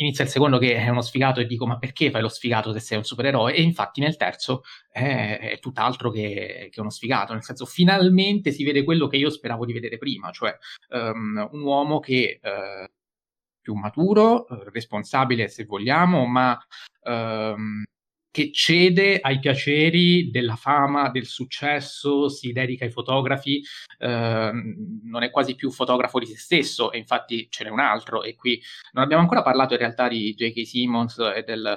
[0.00, 2.80] inizia il secondo che è uno sfigato e dico ma perché fai lo sfigato se
[2.80, 3.54] sei un supereroe?
[3.54, 8.64] E infatti nel terzo è, è tutt'altro che, che, uno sfigato, nel senso finalmente si
[8.64, 10.56] vede quello che io speravo di vedere prima, cioè
[10.90, 12.86] um, un uomo che uh,
[13.60, 16.58] più maturo, uh, responsabile se vogliamo, ma
[17.04, 17.82] um,
[18.30, 23.62] che cede ai piaceri della fama, del successo, si dedica ai fotografi,
[23.98, 24.50] eh,
[25.04, 28.36] non è quasi più fotografo di se stesso, e infatti ce n'è un altro, e
[28.36, 28.62] qui
[28.92, 30.66] non abbiamo ancora parlato in realtà di J.K.
[30.66, 31.76] Simmons e del,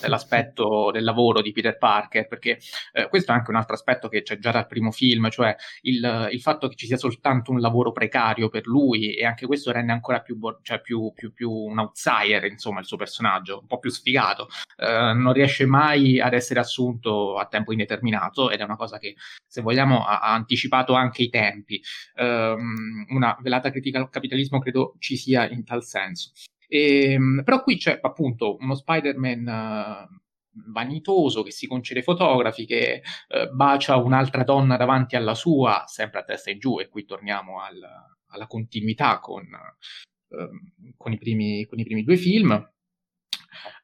[0.00, 2.58] dell'aspetto del lavoro di Peter Parker, perché
[2.92, 6.28] eh, questo è anche un altro aspetto che c'è già dal primo film, cioè il,
[6.32, 9.92] il, fatto che ci sia soltanto un lavoro precario per lui, e anche questo rende
[9.92, 13.90] ancora più, cioè più, più, più un outsider, insomma, il suo personaggio, un po' più
[13.90, 18.76] sfigato, eh, non riesce mai mai ad essere assunto a tempo indeterminato ed è una
[18.76, 19.14] cosa che,
[19.46, 21.80] se vogliamo, ha, ha anticipato anche i tempi.
[22.16, 26.32] Um, una velata critica al capitalismo credo ci sia in tal senso.
[26.66, 33.02] E, ehm, però qui c'è appunto uno Spider-Man uh, vanitoso che si concede fotografi, che
[33.28, 37.60] uh, bacia un'altra donna davanti alla sua, sempre a testa in giù, e qui torniamo
[37.60, 37.80] al,
[38.28, 42.72] alla continuità con, uh, con, i primi, con i primi due film.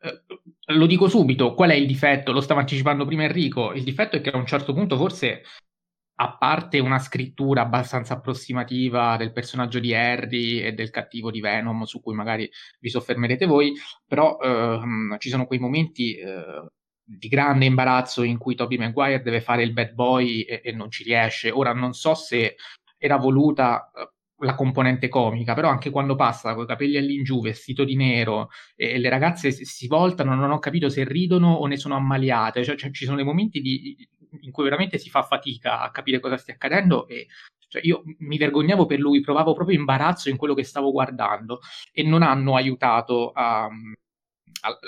[0.00, 2.32] Eh, lo dico subito, qual è il difetto?
[2.32, 3.72] Lo stava anticipando prima Enrico.
[3.72, 5.42] Il difetto è che a un certo punto forse
[6.22, 11.84] a parte una scrittura abbastanza approssimativa del personaggio di Harry e del cattivo di Venom,
[11.84, 12.48] su cui magari
[12.78, 13.72] vi soffermerete voi,
[14.06, 16.66] però ehm, ci sono quei momenti eh,
[17.02, 20.90] di grande imbarazzo in cui Toby Maguire deve fare il bad boy e, e non
[20.90, 21.50] ci riesce.
[21.50, 22.56] Ora non so se
[22.98, 24.09] era voluta eh,
[24.40, 28.98] la componente comica, però anche quando passa con i capelli all'ingiù, vestito di nero, e
[28.98, 32.90] le ragazze si, voltano, non ho capito se ridono o ne sono ammaliate, cioè, cioè,
[32.90, 33.96] ci sono dei momenti di,
[34.42, 37.26] in cui veramente si fa fatica a capire cosa stia accadendo e
[37.68, 41.60] cioè, io mi vergognavo per lui, provavo proprio imbarazzo in quello che stavo guardando
[41.92, 43.68] e non hanno aiutato a,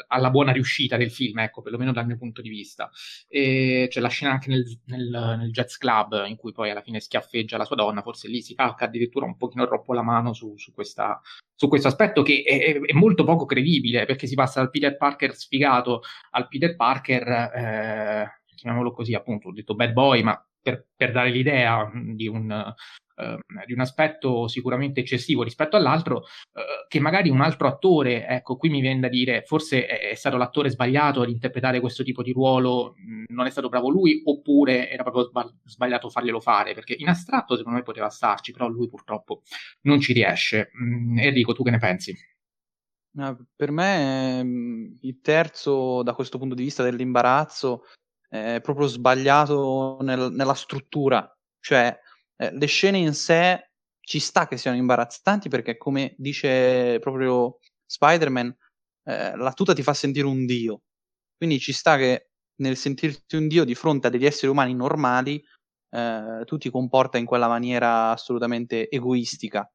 [0.09, 2.91] alla buona riuscita del film, ecco, perlomeno dal mio punto di vista.
[3.29, 7.01] E c'è la scena anche nel, nel, nel, Jazz Club in cui poi alla fine
[7.01, 10.57] schiaffeggia la sua donna, forse lì si calca addirittura un pochino troppo la mano su,
[10.57, 11.21] su, questa,
[11.55, 15.35] su questo aspetto che è, è, molto poco credibile, perché si passa dal Peter Parker
[15.35, 21.11] sfigato al Peter Parker, eh, chiamiamolo così appunto, ho detto bad boy, ma per, per,
[21.11, 22.75] dare l'idea di un,
[23.23, 28.57] Ehm, di un aspetto sicuramente eccessivo rispetto all'altro, eh, che magari un altro attore, ecco,
[28.57, 32.33] qui mi viene da dire, forse è, stato l'attore sbagliato ad interpretare questo tipo di
[32.33, 32.95] ruolo,
[33.29, 35.31] non è stato bravo lui, oppure era proprio
[35.65, 39.43] sbagliato farglielo fare, perché in astratto secondo me poteva starci, però lui purtroppo
[39.83, 40.71] non ci riesce.
[40.83, 42.15] Mm, Enrico, tu che ne pensi?
[43.55, 47.85] per me mm, il terzo, da questo punto di vista dell'imbarazzo,
[48.27, 51.95] è proprio sbagliato nel, nella struttura, cioè
[52.43, 53.71] eh, le scene in sé
[54.01, 58.55] ci sta che siano imbarazzanti perché come dice proprio Spider-Man,
[59.05, 60.83] eh, la tuta ti fa sentire un dio.
[61.37, 65.43] Quindi ci sta che nel sentirti un dio di fronte a degli esseri umani normali,
[65.91, 69.71] eh, tu ti comporta in quella maniera assolutamente egoistica.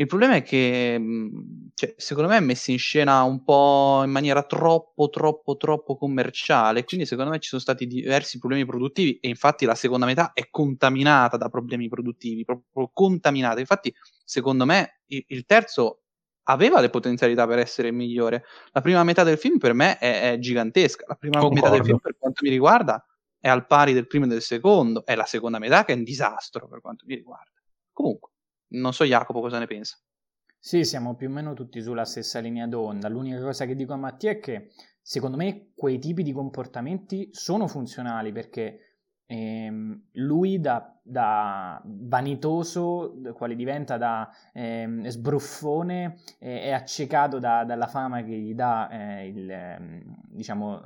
[0.00, 4.10] Il problema è che, mhmm, cioè, secondo me è messa in scena un po' in
[4.10, 9.28] maniera troppo, troppo, troppo commerciale, quindi secondo me ci sono stati diversi problemi produttivi e
[9.28, 13.60] infatti la seconda metà è contaminata da problemi produttivi, proprio contaminata.
[13.60, 13.94] Infatti,
[14.24, 16.04] secondo me, il, il terzo
[16.44, 18.44] aveva le potenzialità per essere migliore.
[18.72, 21.04] La prima metà del film per me è, è gigantesca.
[21.08, 21.62] La prima Concordo.
[21.62, 23.04] metà del film, per quanto mi riguarda,
[23.38, 25.04] è al pari del primo e del secondo.
[25.04, 27.60] È la seconda metà che è un disastro per quanto mi riguarda.
[27.92, 28.29] Comunque,
[28.70, 29.96] non so Jacopo cosa ne pensa.
[30.58, 33.08] Sì, siamo più o meno tutti sulla stessa linea d'onda.
[33.08, 37.66] L'unica cosa che dico a Mattia è che secondo me quei tipi di comportamenti sono
[37.66, 38.90] funzionali perché
[39.24, 47.86] ehm, lui da, da, vanitoso, quale diventa da ehm, sbruffone, eh, è accecato da, dalla
[47.86, 50.82] fama che gli dà eh, il, ehm, diciamo,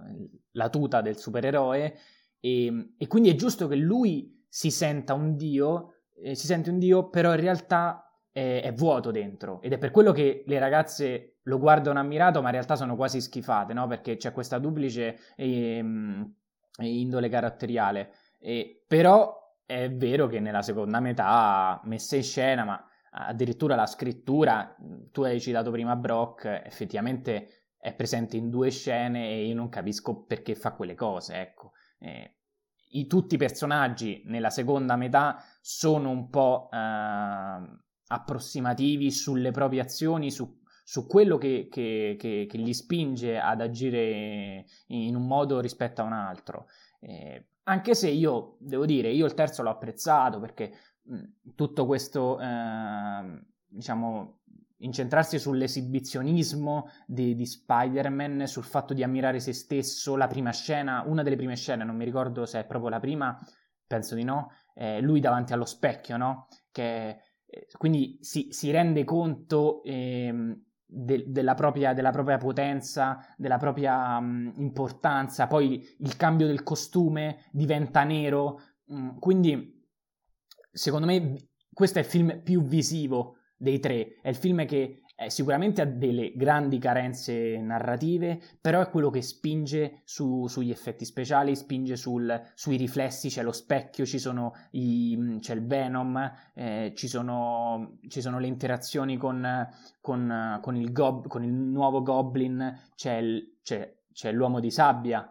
[0.53, 1.99] la tuta del supereroe
[2.39, 5.94] e, e, quindi è giusto che lui si senta un dio,
[6.25, 9.91] eh, si sente un dio, però in realtà è, è, vuoto dentro ed è per
[9.91, 13.87] quello che le ragazze lo guardano ammirato ma in realtà sono quasi schifate, no?
[13.87, 16.35] Perché c'è questa duplice ehm,
[16.79, 18.13] indole caratteriale.
[18.39, 24.75] E, però è vero che nella seconda metà, messa in scena, ma addirittura la scrittura,
[25.13, 30.25] tu hai citato prima Brock, effettivamente è presente in due scene e io non capisco
[30.25, 31.73] perché fa quelle cose, ecco.
[31.99, 32.37] Eh,
[32.95, 36.77] i, tutti i personaggi nella seconda metà sono un po' eh,
[38.07, 44.67] approssimativi sulle proprie azioni, su, su quello che, che, che, che, gli spinge ad agire
[44.89, 46.67] in un modo rispetto a un altro.
[47.01, 52.39] Eh, anche se io devo dire, io il terzo l'ho apprezzato perché mh, tutto questo,
[52.39, 54.41] eh, diciamo,
[54.77, 61.23] incentrarsi sull'esibizionismo di, di, Spider-Man, sul fatto di ammirare se stesso, la prima scena, una
[61.23, 63.39] delle prime scene, non mi ricordo se è proprio la prima,
[63.87, 66.49] penso di no, eh, lui davanti allo specchio, no?
[66.71, 73.59] Che eh, quindi si, si, rende conto eh, de, della, propria, della, propria, potenza, della
[73.59, 79.83] propria um, importanza, poi il cambio del costume diventa nero, um, quindi
[80.71, 85.31] secondo me questo è il film più visivo dei tre, è il film che eh,
[85.31, 91.55] sicuramente ha delle grandi carenze narrative, però è quello che spinge su, sugli effetti speciali,
[91.55, 94.05] spinge sul, sui riflessi, c'è lo specchio,
[94.73, 99.69] i, mm, c'è il Venom, eh, ci, sono, ci, sono, le interazioni con,
[100.01, 105.29] con, con, il, gob, con il, nuovo Goblin, c'è, il, c'è, c'è l'uomo di sabbia.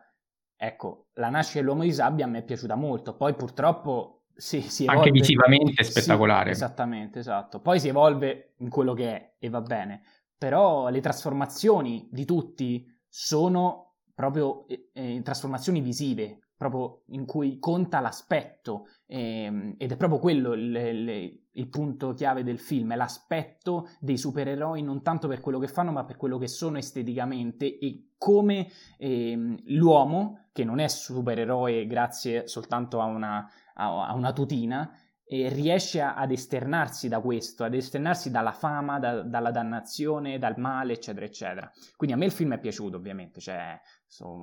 [0.55, 4.83] Ecco, la nascita dell'uomo di sabbia a me è piaciuta molto, poi purtroppo sì, si
[4.83, 4.99] evolve.
[4.99, 6.53] Anche visivamente è spettacolare.
[6.53, 7.59] Sì, esattamente, esatto.
[7.59, 10.01] Poi si evolve in quello che è e va bene.
[10.37, 17.99] Però le trasformazioni di tutti sono proprio eh, eh trasformazioni visive, proprio in cui conta
[17.99, 23.89] l'aspetto eh, ed è proprio quello il, il, il, punto chiave del film, è l'aspetto
[23.99, 28.13] dei supereroi non tanto per quello che fanno ma per quello che sono esteticamente e
[28.17, 34.91] come eh, l'uomo, che non è supereroe grazie soltanto a una, a una tutina,
[35.25, 40.93] e riesce ad esternarsi da questo, ad esternarsi dalla fama, da, dalla dannazione, dal male,
[40.93, 41.71] eccetera, eccetera.
[41.95, 44.35] Quindi a me il film è piaciuto, ovviamente, cioè, so,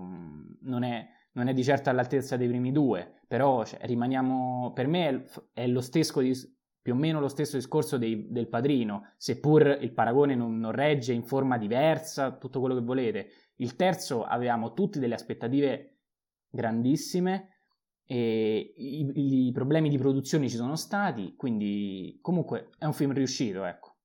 [0.63, 5.09] non, è, non, è, di certo all'altezza dei primi due, però cioè, rimaniamo, per me
[5.53, 6.21] è, è, lo stesso,
[6.83, 11.13] più o meno lo stesso discorso dei, del padrino, seppur il paragone non, non regge
[11.13, 13.29] in forma diversa, tutto quello che volete.
[13.57, 15.99] Il terzo avevamo tutti delle aspettative
[16.49, 17.60] grandissime,
[18.11, 23.65] e i, i, problemi di produzione ci sono stati, quindi comunque è un film riuscito,
[23.65, 23.99] ecco.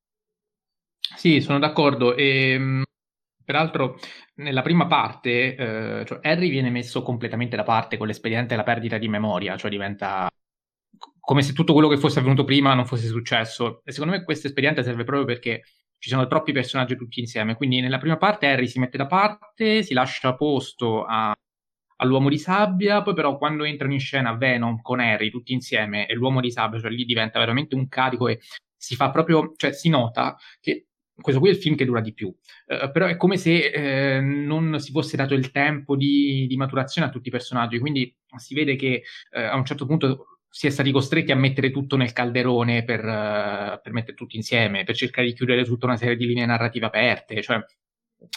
[1.16, 2.16] Sì, sono d'accordo.
[2.16, 2.84] E, ehm,
[3.44, 3.98] peraltro,
[4.36, 9.00] nella prima parte, eh, cioè Harry viene messo completamente da parte con l'espediente della perdita
[9.00, 10.30] di memoria, cioè diventa
[11.20, 13.82] come se tutto quello che fosse avvenuto prima non fosse successo.
[13.86, 15.64] E secondo me questo espediente serve proprio perché
[15.98, 17.56] ci sono troppi personaggi tutti insieme.
[17.56, 21.36] Quindi nella prima parte Harry si mette da parte, si lascia posto a
[21.98, 26.14] all'uomo di sabbia, poi però quando entrano in scena Venom con Harry tutti insieme e
[26.14, 28.40] l'uomo di sabbia, cioè lì diventa veramente un carico e
[28.76, 32.14] si fa proprio, cioè si nota che questo qui è il film che dura di
[32.14, 36.58] più, uh, però è come se uh, non si fosse dato il tempo di, di,
[36.58, 40.68] maturazione a tutti i personaggi, quindi si vede che uh, a un certo punto si
[40.68, 45.28] è stati costretti a mettere tutto nel calderone per, per mettere tutto insieme, per cercare
[45.28, 47.62] di chiudere tutta una serie di linee narrative aperte, cioè,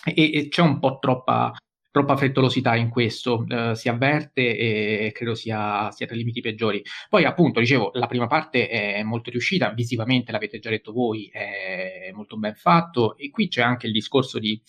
[0.04, 1.52] e, e c'è un po' troppa
[1.90, 6.82] troppa frettolosità in questo, eh, si avverte e credo sia, sia tra i limiti peggiori.
[7.08, 12.10] Poi appunto, dicevo, la prima parte è molto riuscita, visivamente l'avete già detto voi, è
[12.12, 14.60] molto ben fatto e qui c'è anche il discorso di,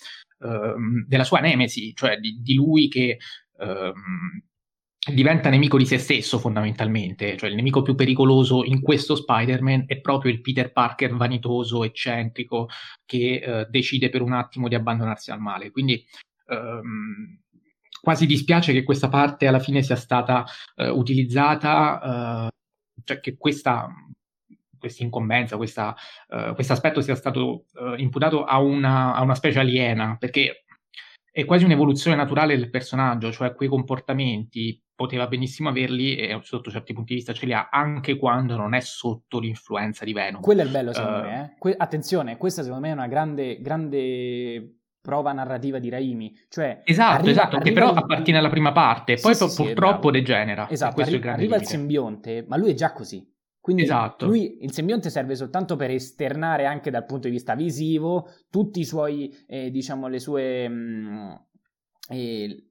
[0.41, 3.17] ehm, della sua nemesi, cioè di, di lui che...
[3.59, 4.43] Ehm,
[5.13, 9.99] diventa nemico di se stesso fondamentalmente, cioè il nemico più pericoloso in questo Spider-Man è
[10.01, 12.67] proprio il Peter Parker vanitoso, eccentrico,
[13.05, 15.71] che eh, decide per un attimo di abbandonarsi al male.
[15.71, 16.05] Quindi
[16.49, 17.39] ehm,
[18.01, 20.45] quasi dispiace che questa parte alla fine sia stata
[20.75, 22.49] eh, utilizzata, eh,
[23.03, 23.87] cioè che questa
[24.79, 25.81] questa incombenza, questo
[26.29, 30.63] uh, aspetto sia stato uh, imputato a una, a una specie aliena, perché
[31.31, 36.93] è quasi un'evoluzione naturale del personaggio, cioè quei comportamenti poteva benissimo averli e sotto certi
[36.93, 40.41] punti di vista ce li ha anche quando non è sotto l'influenza di Venom.
[40.41, 41.57] Quello è il bello secondo uh, me, eh?
[41.59, 46.37] que- attenzione, questa secondo me è una grande, grande prova narrativa di Raimi.
[46.49, 47.97] Cioè, esatto, arriva, esatto, arriva che però il...
[47.97, 50.69] appartiene alla prima parte, poi sì, sì, purtroppo degenera.
[50.69, 53.25] Esatto, arri- arriva il simbionte, ma lui è già così.
[53.61, 54.25] Quindi esatto.
[54.25, 58.85] lui, il simbionte serve soltanto per esternare anche dal punto di vista visivo tutti i
[58.85, 60.67] suoi, eh, diciamo, le sue...
[60.67, 61.31] Mh, mm,
[62.09, 62.63] eh,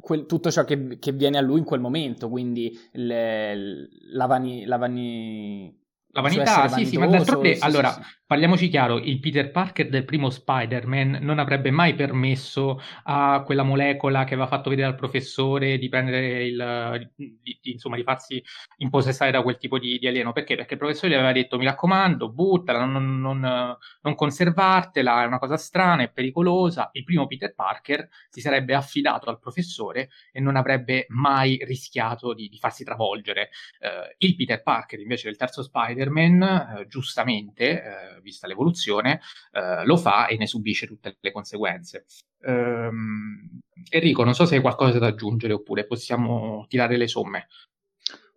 [0.00, 4.64] quel, tutto ciò che, che, viene a lui in quel momento, quindi le, la, vani,
[4.64, 5.76] la, vani,
[6.16, 8.08] la vanità, sì, sì, ma d'altronde, sì, allora, sì, sì.
[8.26, 14.24] parliamoci chiaro, il Peter Parker del primo Spider-Man non avrebbe mai permesso a quella molecola
[14.24, 18.42] che aveva fatto vedere al professore di prendere il, di, di, insomma, di farsi
[18.78, 20.32] impossessare da quel tipo di, di, alieno.
[20.32, 20.56] Perché?
[20.56, 25.38] Perché il professore gli aveva detto, mi raccomando, buttala, non, non, non conservartela, è una
[25.38, 26.88] cosa strana, è pericolosa.
[26.92, 32.50] Il primo Peter Parker si sarebbe affidato al professore e non avrebbe mai rischiato di,
[32.58, 33.50] farsi travolgere.
[33.80, 39.20] Uh, il Peter Parker, invece del terzo Spider Spider-Man, eh, giustamente, eh, vista l'evoluzione,
[39.52, 42.06] eh, lo fa e ne subisce tutte le conseguenze.
[42.42, 47.48] Ehm, Enrico, non so se hai qualcosa da aggiungere oppure possiamo tirare le somme.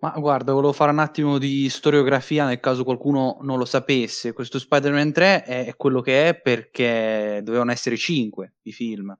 [0.01, 4.31] Ma guarda, volevo fare un attimo di storiografia nel caso qualcuno non lo sapesse.
[4.31, 9.15] Questo Spider-Man 3 è quello che è perché dovevano essere 5 i film.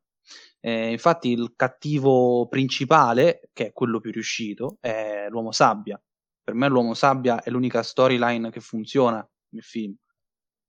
[0.62, 6.02] Eh, infatti il cattivo principale, che è quello più riuscito, è l'uomo sabbia,
[6.50, 9.96] per me l'uomo sabbia è l'unica storyline che funziona nel film.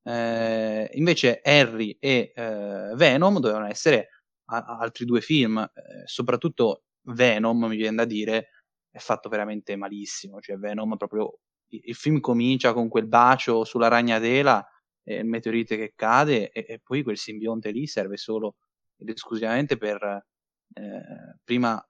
[0.03, 4.09] Eh, invece Harry e eh, Venom dovevano essere
[4.51, 8.51] a- altri due film, eh, soprattutto Venom, mi viene da dire,
[8.91, 10.39] è fatto veramente malissimo.
[10.41, 11.39] Cioè, Venom proprio.
[11.69, 14.63] Il, il film comincia con quel bacio sulla ragnatela,
[15.03, 18.57] e il meteorite che cade, e, e, poi quel simbionte lì serve solo
[18.99, 20.27] ed esclusivamente per.
[20.73, 21.83] Eh, prima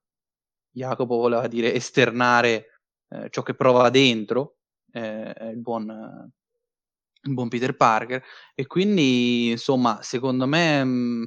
[0.72, 2.80] Jacopo voleva dire esternare
[3.11, 4.56] eh, ciò che prova dentro
[4.92, 6.30] eh, il, buon,
[7.22, 8.22] il buon Peter Parker.
[8.54, 11.24] E quindi insomma secondo me mh, mm,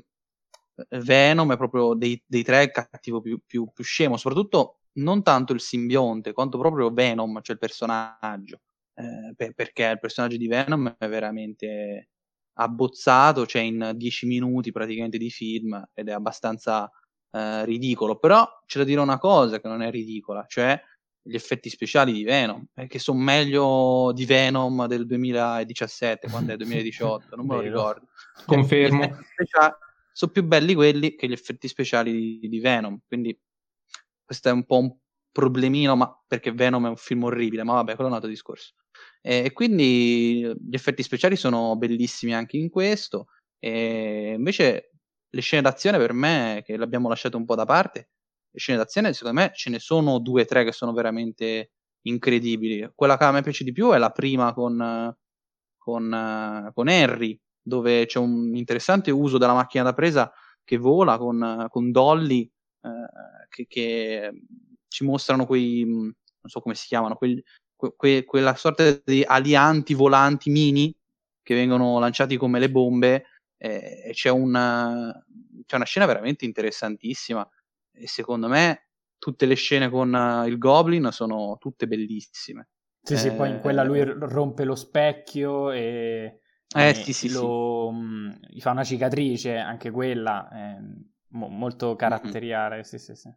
[1.01, 5.53] Venom è proprio dei, dei tre il cattivo più, più, più, scemo soprattutto non tanto
[5.53, 8.61] il simbionte quanto proprio Venom cioè il personaggio.
[8.95, 12.09] Eh, per, perché il personaggio di Venom è veramente
[12.55, 16.89] abbozzato cioè in dieci minuti praticamente di film ed è abbastanza
[17.31, 18.17] eh, ridicolo.
[18.17, 20.79] Però c'è da dire una cosa che non è ridicola cioè
[21.25, 26.57] gli effetti speciali di Venom, eh, che sono meglio di Venom del 2017, quando è
[26.57, 28.07] 2018, non me lo ricordo.
[28.45, 29.19] Confermo.
[30.11, 33.35] Sono più belli quelli che gli effetti speciali di, di, Venom, quindi
[34.23, 34.95] questo è un po' un
[35.31, 38.73] problemino, ma perché Venom è un film orribile, ma vabbè, quello è un altro discorso.
[39.21, 44.91] E, e quindi gli effetti speciali sono bellissimi anche in questo, e invece
[45.27, 48.09] le scene d'azione per me, che l'abbiamo lasciato un po' da parte,
[48.55, 52.89] scene d'azione, secondo me ce ne sono due o tre che sono veramente incredibili.
[52.93, 55.15] Quella che a me piace di più è la prima con,
[55.77, 60.31] con, con Harry, dove c'è un interessante uso della macchina da presa
[60.63, 62.49] che vola con, con Dolly,
[62.81, 64.31] eh, che, che,
[64.87, 67.43] ci mostrano quei, non so come si chiamano, quei,
[67.95, 70.95] que, quella sorta di alianti volanti mini
[71.41, 73.25] che vengono lanciati come le bombe.
[73.57, 75.11] Eh, c'è una,
[75.65, 77.47] c'è una scena veramente interessantissima
[77.93, 78.87] e secondo me
[79.17, 82.69] tutte le scene con uh, il Goblin sono tutte bellissime.
[83.01, 86.41] Sì, eh, sì, poi in quella lui eh, rompe lo specchio e,
[86.75, 87.97] eh, e sì, sì, lo, sì.
[87.99, 90.77] Mh, gli fa una cicatrice, anche quella è
[91.29, 92.83] mo- molto caratteriale, mm-hmm.
[92.83, 93.29] sì, sì, sì.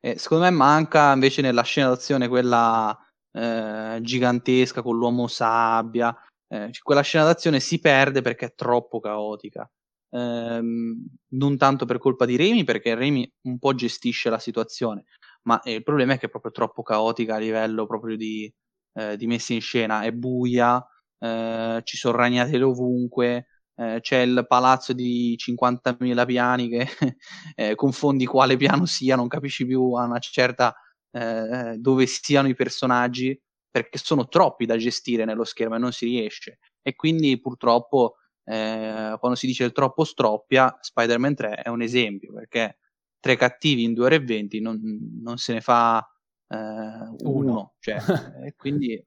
[0.00, 2.96] Eh, secondo me manca invece nella scena d'azione quella
[3.32, 6.14] eh, gigantesca con l'uomo sabbia,
[6.48, 9.68] eh, quella scena d'azione si perde perché è troppo caotica
[10.12, 15.04] ehm, non tanto per colpa di Remy, perché Remy un po' gestisce la situazione,
[15.44, 18.52] ma eh, il problema è che è proprio troppo caotica a livello proprio di,
[18.94, 20.84] eh, di messa in scena, è buia,
[21.18, 23.46] eh, ci sono ragnatele ovunque,
[23.76, 26.86] eh, c'è il palazzo di 50.000 piani che
[27.54, 30.74] eh, confondi quale piano sia, non capisci più a una certa
[31.12, 33.38] eh, dove siano i personaggi,
[33.70, 36.58] perché sono troppi da gestire nello schermo e non si riesce.
[36.82, 42.32] E quindi purtroppo eh, quando si dice il troppo stroppia, Spider-Man 3 è un esempio
[42.32, 42.78] perché
[43.20, 44.80] tre cattivi in 2 ore e 20 non,
[45.20, 46.06] non se ne fa
[46.48, 47.74] eh, uno, uno.
[47.78, 47.96] Cioè,
[48.56, 49.04] quindi il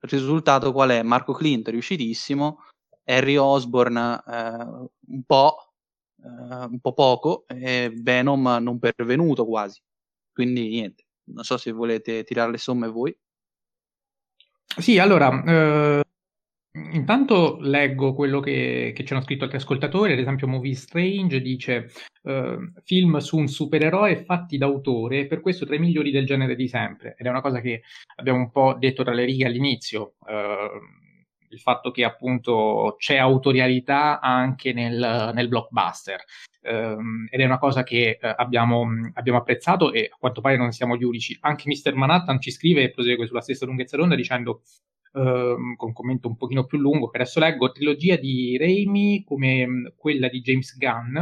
[0.00, 1.02] risultato qual è?
[1.02, 2.58] Marco Clint riuscitissimo,
[3.04, 5.74] Harry Osborne eh, un po',
[6.22, 9.80] eh, un po' poco e Venom non pervenuto quasi.
[10.32, 13.16] Quindi niente, non so se volete tirare le somme voi.
[14.76, 16.04] Sì, allora, eh,
[16.92, 21.90] intanto leggo quello che, che, ci hanno scritto altri ascoltatori, ad esempio Movie Strange dice
[22.22, 26.68] eh, film su un supereroe fatti d'autore, per questo tra i migliori del genere di
[26.68, 27.82] sempre, ed è una cosa che
[28.16, 30.14] abbiamo un po' detto tra le righe all'inizio.
[30.26, 30.68] Eh,
[31.54, 36.20] il fatto che appunto c'è autorialità anche nel, nel blockbuster
[36.62, 40.72] ehm, ed è una cosa che eh, abbiamo, abbiamo, apprezzato e a quanto pare non
[40.72, 41.36] siamo gli unici.
[41.42, 41.94] Anche Mr.
[41.94, 44.62] Manhattan ci scrive e prosegue sulla stessa lunghezza d'onda dicendo
[45.14, 49.92] ehm, con un commento un pochino più lungo che adesso leggo, trilogia di Raimi come
[49.96, 51.16] quella di James Gunn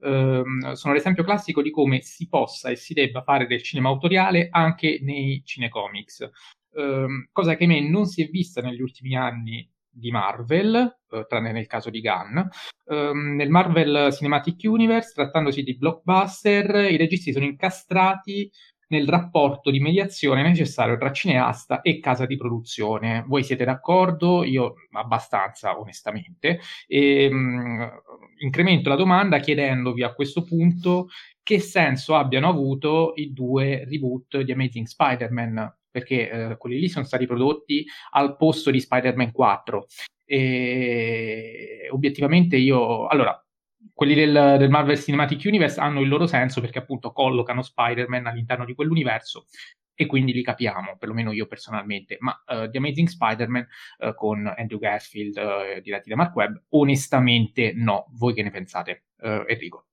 [0.00, 4.48] ehm, sono l'esempio classico di come si possa e si debba fare del cinema autoriale
[4.50, 6.30] anche nei cinecomics
[6.76, 11.24] ehm, cosa che a me non si è vista negli ultimi anni di Marvel, eh,
[11.26, 12.38] tranne nel caso di Gunn.
[12.84, 18.50] Um, nel Marvel Cinematic Universe, trattandosi di blockbuster, i registi sono incastrati
[18.88, 23.24] nel rapporto di mediazione necessario tra cineasta e casa di produzione.
[23.26, 24.44] Voi siete d'accordo?
[24.44, 26.60] Io abbastanza, onestamente.
[26.86, 27.90] E, um,
[28.38, 31.08] incremento la domanda chiedendovi a questo punto
[31.42, 37.06] che senso abbiano avuto i due reboot di Amazing Spider-Man perché eh, quelli lì sono
[37.06, 39.86] stati prodotti al posto di Spider-Man 4.
[40.26, 43.45] E obiettivamente io, allora,
[43.92, 48.64] quelli del, del, Marvel Cinematic Universe hanno il loro senso perché appunto collocano Spider-Man all'interno
[48.64, 49.46] di quell'universo
[49.94, 53.66] e quindi li capiamo, perlomeno io personalmente, ma uh, The Amazing Spider-Man
[53.98, 59.04] uh, con Andrew Garfield uh, diretti da Mark Webb, onestamente no, voi che ne pensate?
[59.18, 59.86] Enrico.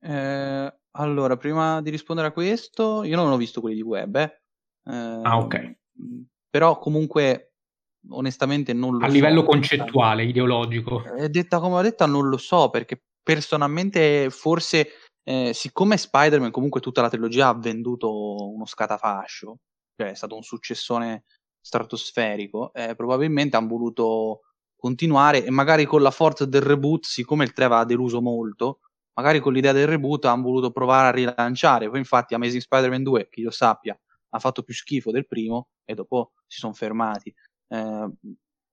[0.00, 4.30] Eh, allora, prima di rispondere a questo, io non ho visto quelli di Webb, eh
[4.84, 5.54] ah, ok.
[5.54, 7.47] Ehm, però comunque,
[8.10, 9.12] onestamente, non lo A so.
[9.14, 11.04] livello concettuale, ideologico.
[11.16, 14.88] Eh, detta come ho detto, non lo so, perché personalmente forse,
[15.22, 19.58] eh, siccome Spider-Man comunque tutta la trilogia ha venduto uno scatafascio,
[19.96, 21.24] cioè è stato un successone
[21.60, 24.40] stratosferico, eh, probabilmente hanno voluto
[24.76, 28.78] continuare e magari con la forza del reboot, siccome il 3 aveva deluso molto,
[29.14, 31.88] magari con l'idea del reboot hanno voluto provare a rilanciare.
[31.90, 33.98] Poi infatti Amazing Spider-Man 2, che io sappia,
[34.30, 37.34] ha fatto più schifo del primo e dopo si sono fermati.
[37.68, 38.08] Eh,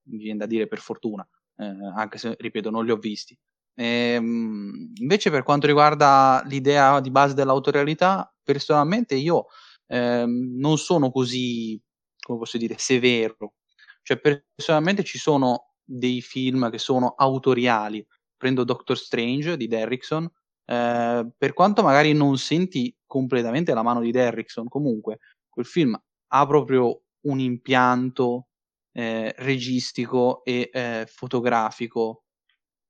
[0.07, 1.27] mi viene da dire per fortuna,
[1.57, 1.65] eh,
[1.95, 3.37] anche se, ripeto, non li ho visti.
[3.75, 3.85] E,
[4.15, 9.47] ehm, invece per quanto riguarda l'idea di base dell'autorialità, personalmente io
[9.87, 11.79] eh, non sono così,
[12.19, 13.53] come posso dire, severo.
[14.01, 14.19] Cioè,
[14.55, 18.05] personalmente ci sono dei film che sono autoriali.
[18.37, 20.29] Prendo Doctor Strange di Derrickson,
[20.65, 25.19] eh, per quanto magari non senti completamente la mano di Derrickson, comunque
[25.49, 28.47] quel film ha proprio un impianto
[28.95, 32.23] eh, registico e eh, fotografico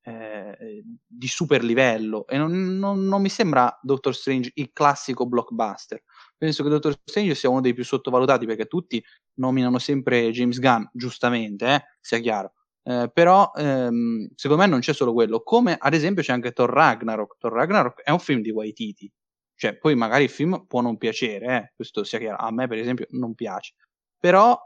[0.03, 6.03] eh, di super livello e non, non, non, mi sembra Doctor Strange il classico blockbuster.
[6.37, 9.03] Penso che Doctor Strange sia uno dei più sottovalutati perché tutti
[9.39, 12.53] nominano sempre James Gunn, giustamente, eh, sia chiaro.
[12.83, 16.69] Eh, però ehm, secondo me non c'è solo quello, come ad esempio c'è anche Thor
[16.69, 17.37] Ragnarok.
[17.39, 19.11] Thor Ragnarok è un film di Waititi,
[19.55, 21.73] cioè, poi magari il film può non piacere, eh?
[21.75, 22.37] questo sia chiaro.
[22.37, 23.73] A me, per esempio, non piace.
[24.19, 24.59] Però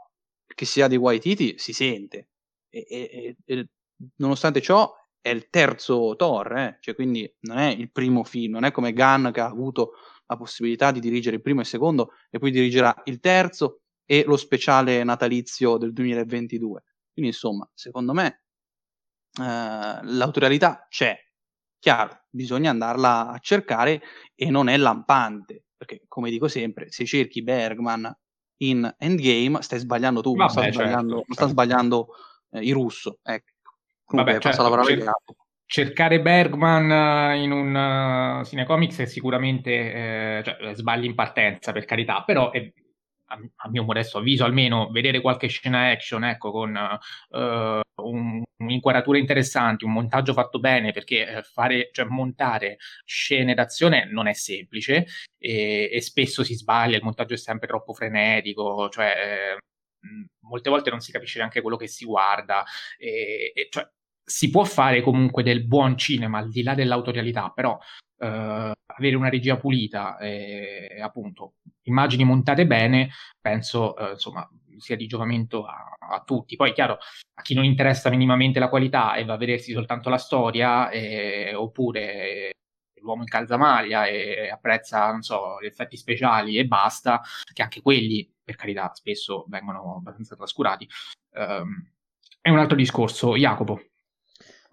[0.60, 2.28] che sia di Waititi si sente.
[2.68, 3.68] E, e, e,
[4.16, 6.76] nonostante ciò, è il terzo Thor, eh?
[6.80, 9.92] cioè, quindi non è il primo film, non è come Gunn che ha avuto
[10.26, 14.22] la possibilità di dirigere il primo e il secondo e poi dirigerà il terzo e
[14.26, 16.84] lo speciale natalizio del 2022.
[17.10, 18.42] Quindi, insomma, secondo me
[19.40, 21.18] eh, l'autorialità c'è,
[21.78, 24.02] Chiaro, bisogna andarla a cercare
[24.34, 28.14] e non è lampante, perché come dico sempre, se cerchi Bergman
[28.62, 31.24] in Endgame stai sbagliando tu, Vabbè, non sta certo, sbagliando, certo.
[31.26, 32.08] non sta sbagliando
[32.50, 33.18] eh, il russo.
[33.22, 33.50] Ecco.
[34.04, 35.12] Comunque, Vabbè, certo, la cer-
[35.66, 41.84] cercare Bergman eh, in un uh, cinecomics è sicuramente eh, cioè, sbagli in partenza, per
[41.84, 42.72] carità, però è
[43.30, 49.84] a, mio modesto avviso almeno, vedere qualche scena action, ecco, con uh, un, un'inquadratura interessante,
[49.84, 55.06] un montaggio fatto bene, perché eh, fare, cioè montare scene d'azione non è semplice
[55.38, 59.14] e, e, spesso si sbaglia, il montaggio è sempre troppo frenetico, cioè
[59.56, 59.58] eh,
[60.40, 62.64] molte volte non si capisce neanche quello che si guarda,
[62.98, 63.88] e, e, cioè,
[64.24, 67.78] si può fare comunque del buon cinema al di là dell'autorialità, però
[68.22, 73.10] Uh, avere una regia pulita e appunto immagini montate bene,
[73.40, 74.48] penso uh, insomma
[74.80, 76.56] sia di giovamento a, a, tutti.
[76.56, 76.98] Poi chiaro,
[77.34, 81.54] a chi non interessa minimamente la qualità e va a vedersi soltanto la storia, e,
[81.54, 82.52] oppure
[83.00, 87.20] l'uomo in calzamaglia e apprezza, non so, gli effetti speciali e basta,
[87.52, 90.88] che anche quelli, per carità, spesso vengono abbastanza trascurati.
[91.32, 91.90] Um,
[92.40, 93.36] è un altro discorso.
[93.36, 93.80] Jacopo.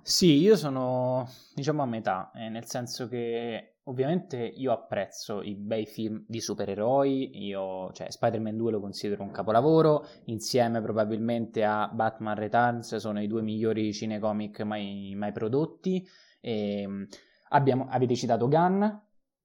[0.02, 5.86] Sì, io sono, diciamo, a metà, eh, nel senso che ovviamente io apprezzo i bei
[5.86, 12.36] film di supereroi, io, cioè Spider-Man 2 lo considero un capolavoro, insieme probabilmente a Batman
[12.36, 16.08] Returns sono i due migliori cinecomic mai, mai prodotti.
[16.40, 17.08] E, ehm,
[17.50, 18.84] abbiamo, avete citato Gunn,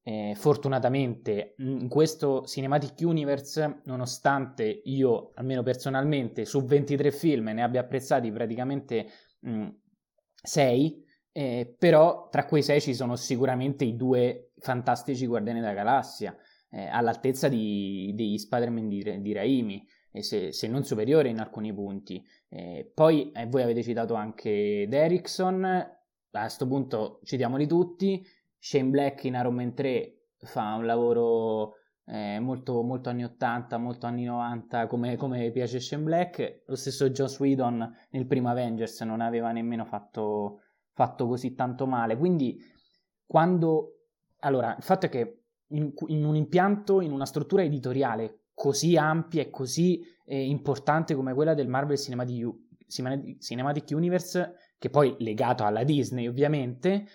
[0.05, 7.80] eh, fortunatamente in questo Cinematic Universe, nonostante io, almeno personalmente, su 23 film ne abbia
[7.80, 9.07] apprezzati praticamente
[9.40, 9.68] mh,
[10.43, 16.36] 6, eh, però tra quei 6 ci sono sicuramente i due fantastici Guardiani della Galassia,
[16.70, 19.86] eh, all'altezza di, degli Spider-Man di, di Raimi,
[20.20, 22.22] se, se, non superiore in alcuni punti.
[22.48, 25.90] Eh, poi eh, voi avete citato anche Derrickson, a
[26.30, 28.24] questo punto citiamoli tutti,
[28.58, 31.74] Shane Black in Iron Man 3 fa un lavoro
[32.04, 36.62] eh, molto, molto, anni 80, molto anni 90, come, come, piace Shane Black.
[36.66, 40.60] Lo stesso Joss Whedon nel primo Avengers non aveva nemmeno fatto,
[40.93, 42.16] fatto così tanto male.
[42.16, 42.61] Quindi,
[43.26, 43.99] quando.
[44.40, 49.43] Allora, il fatto è che in, in un impianto, in una struttura editoriale così ampia
[49.43, 52.55] e così eh, importante come quella del Marvel Cinematic,
[52.86, 57.07] Cinematic Universe, che poi legato alla Disney ovviamente,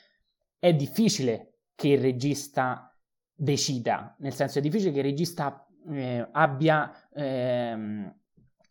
[0.57, 2.91] è difficile che il regista
[3.33, 8.13] decida, nel senso è difficile che il regista eh, abbia eh,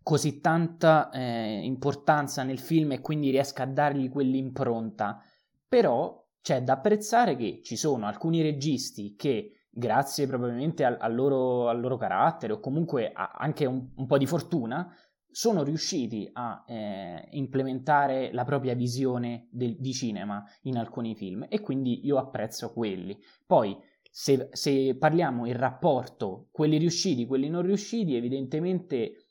[0.06, 5.20] così tanta eh, importanza nel film e quindi riesca a dargli quell'impronta,
[5.66, 11.68] però c'è da apprezzare che ci sono alcuni registi che grazie probabilmente al, al, loro,
[11.68, 14.88] al loro, carattere o comunque anche un, un po' di fortuna
[15.28, 21.58] sono riusciti a eh, implementare la propria visione del, di cinema in alcuni film e
[21.60, 23.18] quindi io apprezzo quelli.
[23.44, 23.76] Poi,
[24.08, 29.25] se, se parliamo il rapporto quelli riusciti, quelli non riusciti, evidentemente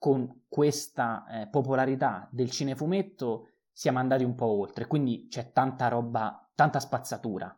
[0.00, 6.50] con questa eh, popolarità del cinefumetto siamo andati un po' oltre, quindi c'è tanta roba,
[6.54, 7.54] tanta spazzatura.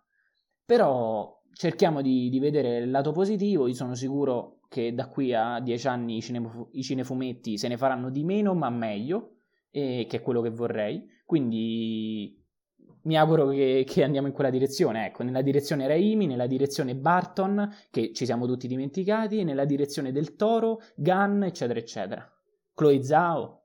[0.65, 5.61] Però cerchiamo di, di vedere il lato positivo, io sono sicuro che da qui a
[5.61, 9.37] dieci anni i, cinef- i cinefumetti se ne faranno di meno ma meglio,
[9.71, 11.09] e che è quello che vorrei.
[11.25, 12.42] Quindi
[13.05, 17.75] mi auguro che, che, andiamo in quella direzione, ecco, nella direzione Raimi, nella direzione Barton,
[17.91, 22.33] che ci siamo tutti dimenticati, nella direzione del Toro, Gunn, eccetera, eccetera.
[22.75, 23.61] Chloe Zhao.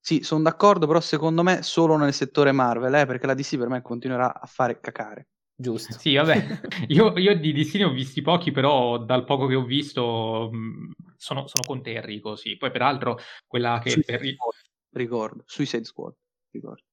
[0.00, 3.68] Sì, sono d'accordo, però secondo me solo nel settore Marvel, eh, perché la DC per
[3.68, 5.28] me continuerà a fare cacare.
[5.60, 5.98] Giusto.
[5.98, 9.64] Sì, vabbè, io, io di DC ne ho visti pochi, però dal poco che ho
[9.64, 12.56] visto mh, sono, sono, con te Enrico, sì.
[12.56, 13.90] Poi peraltro quella che...
[13.90, 14.28] Suicide per...
[14.28, 14.54] Squad,
[14.92, 16.14] ricordo, Suicide Squad,
[16.52, 16.87] ricordo.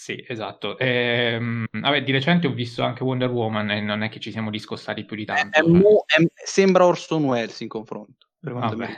[0.00, 0.78] Sì, esatto.
[0.78, 4.48] Ehm, vabbè, di recente ho visto anche Wonder Woman e non è che ci siamo
[4.48, 5.58] discostati più di tanto.
[5.58, 8.29] È, è, è, sembra Orson Welles in confronto.
[8.42, 8.88] Vabbè.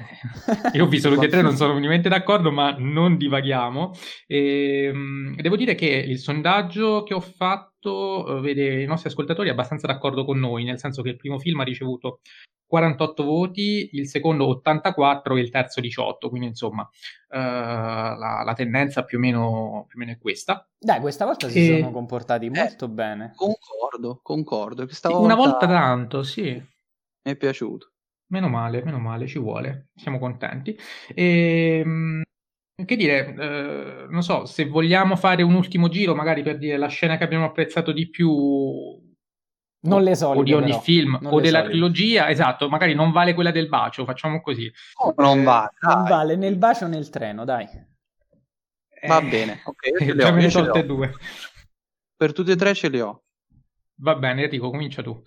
[0.75, 3.93] Io ho visto tutti e tre, non sono minimamente d'accordo, ma non divaghiamo.
[4.27, 9.49] E, ehm, devo dire che il sondaggio che ho fatto eh, vede i nostri ascoltatori
[9.49, 12.21] abbastanza d'accordo con noi, nel senso che il primo film ha ricevuto
[12.73, 19.05] 48 voti, il secondo 84 e il terzo 18, quindi insomma uh, la, la, tendenza
[19.05, 20.67] più o, meno, più o, meno, è questa.
[20.79, 21.81] Dai, questa volta si e...
[21.81, 23.33] sono comportati molto eh, bene.
[23.35, 24.87] Concordo, concordo.
[24.87, 25.19] Volta...
[25.19, 26.45] Una volta tanto, sì.
[26.45, 27.92] Mi è piaciuto.
[28.33, 30.75] Meno male, meno male, ci vuole, siamo contenti.
[31.15, 32.23] E, ehm,
[32.83, 36.87] che dire, eh, non so, se vogliamo fare un ultimo giro, magari per dire la
[36.87, 38.31] scena che abbiamo apprezzato di più,
[39.85, 40.81] non le solite, o di ogni però.
[40.81, 41.73] film, non o della solite.
[41.73, 44.73] trilogia, esatto, magari non vale quella del bacio, facciamo così.
[44.95, 47.67] Oh, non vale, non vale nel bacio o nel treno, dai.
[49.09, 50.83] Va eh, bene, ok, io ce le ho, io ce le ho.
[50.83, 51.13] due.
[52.17, 53.25] Per tutti e tre ce li ho.
[53.97, 55.23] Va bene, Enrico, comincia tu.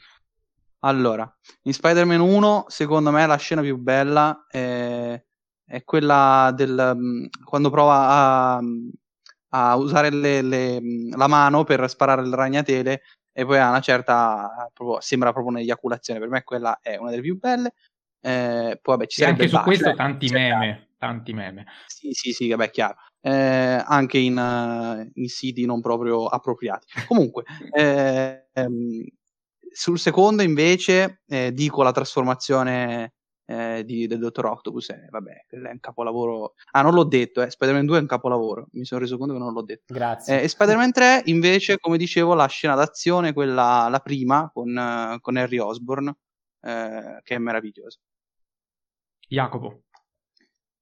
[0.86, 1.30] Allora,
[1.64, 5.20] in Spider-Man 1, secondo me la scena più bella è,
[5.66, 8.62] è quella del mm, quando prova a,
[9.50, 10.80] a usare le, le,
[11.16, 13.02] la mano per sparare il ragnatele
[13.34, 16.20] e poi a una certa proprio, sembra proprio un'eiaculazione.
[16.20, 17.74] Per me quella è una delle più belle.
[18.22, 21.66] Eh, poi vabbè, ci e anche su bacio, questo tanti meme, tanti meme.
[21.88, 22.98] Sì, sì, sì, vabbè, chiaro.
[23.22, 26.86] Eh, anche in, uh, in, siti non proprio appropriati.
[27.08, 29.04] Comunque, eh, ehm,
[29.76, 33.11] sul secondo invece eh, dico la trasformazione
[33.43, 36.53] eh, di, del Dottor Octopus, eh, vabbè, è un capolavoro.
[36.71, 39.39] Ah, non l'ho detto, eh, Spider-Man 2 è un capolavoro, mi sono reso conto che
[39.39, 39.93] non l'ho detto.
[39.93, 40.39] Grazie.
[40.39, 45.36] Eh, e Spider-Man 3 invece, come dicevo, la scena d'azione, quella la prima con, con
[45.36, 46.07] Harry Osborn,
[46.61, 47.99] eh, che è meravigliosa.
[49.28, 49.84] Jacopo.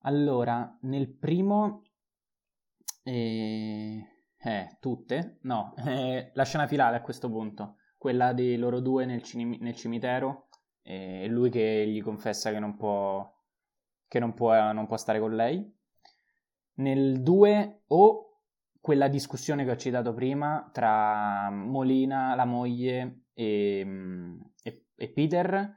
[0.03, 1.81] Allora, nel primo...
[3.01, 5.39] Eh, eh tutte?
[5.41, 5.73] No,
[6.31, 10.49] la scena finale a questo punto quella di loro due nel, cin- nel cimitero
[10.81, 13.33] e lui che gli confessa che non può,
[14.09, 15.73] che non può, non può stare con lei.
[16.75, 18.41] Nel 2 o
[18.81, 23.87] quella discussione che ho citato prima tra Molina, la moglie e,
[24.61, 25.73] e, e Peter,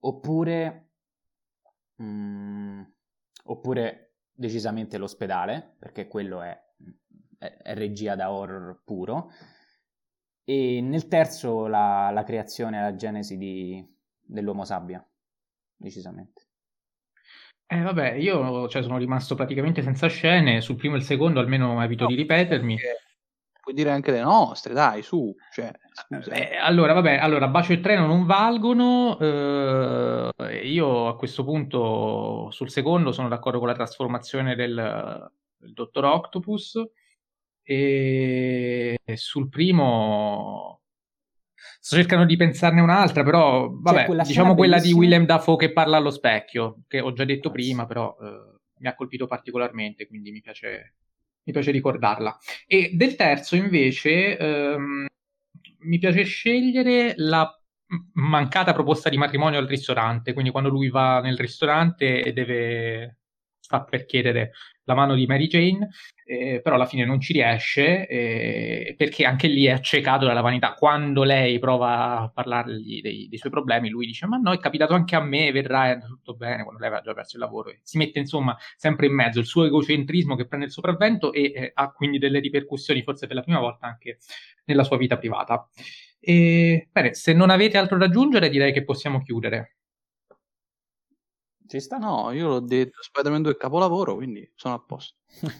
[0.00, 0.90] oppure,
[2.02, 2.82] mm,
[3.44, 6.60] oppure decisamente l'ospedale, perché quello è,
[7.38, 9.30] è, è, regia da horror puro,
[10.48, 13.86] e nel terzo la, la creazione, la genesi di,
[14.18, 15.06] dell'Uomo Sabbia,
[15.76, 16.46] decisamente.
[17.66, 21.82] Eh vabbè, io cioè, sono rimasto praticamente senza scene, sul primo e il secondo almeno
[21.82, 22.78] evito no, di ripetermi.
[23.60, 25.36] Puoi dire anche le nostre, dai, su.
[25.52, 25.70] Cioè,
[26.32, 30.32] eh, allora, vabbè, allora, Bacio e Treno non valgono, eh,
[30.64, 36.82] io a questo punto sul secondo sono d'accordo con la trasformazione del, del Dottor Octopus
[37.70, 40.80] e sul primo
[41.80, 45.00] sto cercando di pensarne un'altra, però vabbè, quella diciamo quella bellissima.
[45.00, 48.58] di Willem Dafoe che parla allo specchio, che ho già detto ah, prima, però eh,
[48.78, 50.94] mi ha colpito particolarmente, quindi mi piace,
[51.44, 52.36] mi piace ricordarla.
[52.66, 55.06] E del terzo invece ehm,
[55.80, 57.50] mi piace scegliere la
[58.14, 63.18] mancata proposta di matrimonio al ristorante, quindi quando lui va nel ristorante e deve
[63.68, 64.52] sta per chiedere
[64.84, 65.90] la mano di Mary Jane,
[66.24, 70.72] eh, però alla fine non ci riesce eh, perché anche lì è accecato dalla vanità.
[70.72, 74.94] Quando lei prova a parlargli dei, dei, suoi problemi, lui dice: Ma no, è capitato
[74.94, 76.62] anche a me, verrà è tutto bene.
[76.62, 79.46] Quando lei aveva già perso il lavoro, e si mette insomma sempre in mezzo il
[79.46, 83.42] suo egocentrismo che prende il sopravvento e eh, ha quindi delle ripercussioni, forse per la
[83.42, 84.16] prima volta, anche
[84.64, 85.68] nella sua vita privata.
[86.18, 89.77] E, bene, se non avete altro da aggiungere, direi che possiamo chiudere.
[91.68, 91.98] Ci sta?
[91.98, 95.16] No, io l'ho detto, Spider-Man 2 è capolavoro, quindi sono a posto.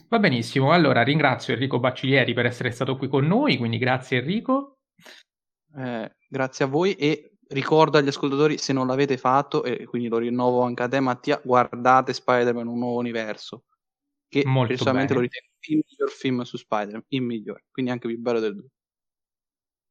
[0.08, 4.78] Va benissimo, allora ringrazio Enrico Bacciglieri per essere stato qui con noi, quindi grazie Enrico.
[5.76, 10.16] Eh, grazie a voi e ricordo agli ascoltatori, se non l'avete fatto, e quindi lo
[10.16, 13.64] rinnovo anche a te Mattia, guardate Spider-Man Un Nuovo Universo,
[14.28, 15.26] che Molto personalmente bene.
[15.26, 18.66] lo ritengo il miglior film su Spider-Man, il migliore, quindi anche più bello del 2.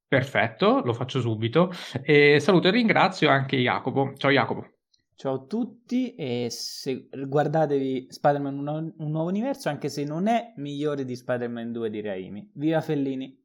[0.07, 1.72] Perfetto, lo faccio subito.
[2.01, 4.13] E saluto e ringrazio anche Jacopo.
[4.15, 4.77] Ciao Jacopo.
[5.18, 10.53] Ciao a tutti e se, guardatevi Spider-Man un, un, nuovo universo anche se non è
[10.57, 12.51] migliore di Spider-Man 2 di Raimi.
[12.53, 13.36] Viva Fellini!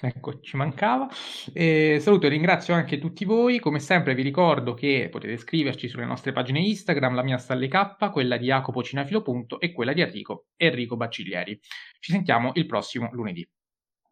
[0.00, 1.08] Ecco, ci mancava.
[1.52, 3.60] E saluto e ringrazio anche tutti voi.
[3.60, 8.10] Come sempre vi ricordo che potete scriverci sulle nostre pagine Instagram, la mia Stalle K,
[8.10, 9.22] quella di Jacopo Cinefilo.
[9.60, 11.56] e quella di Enrico, Enrico Bacciglieri.
[12.00, 13.48] Ci sentiamo il prossimo lunedì.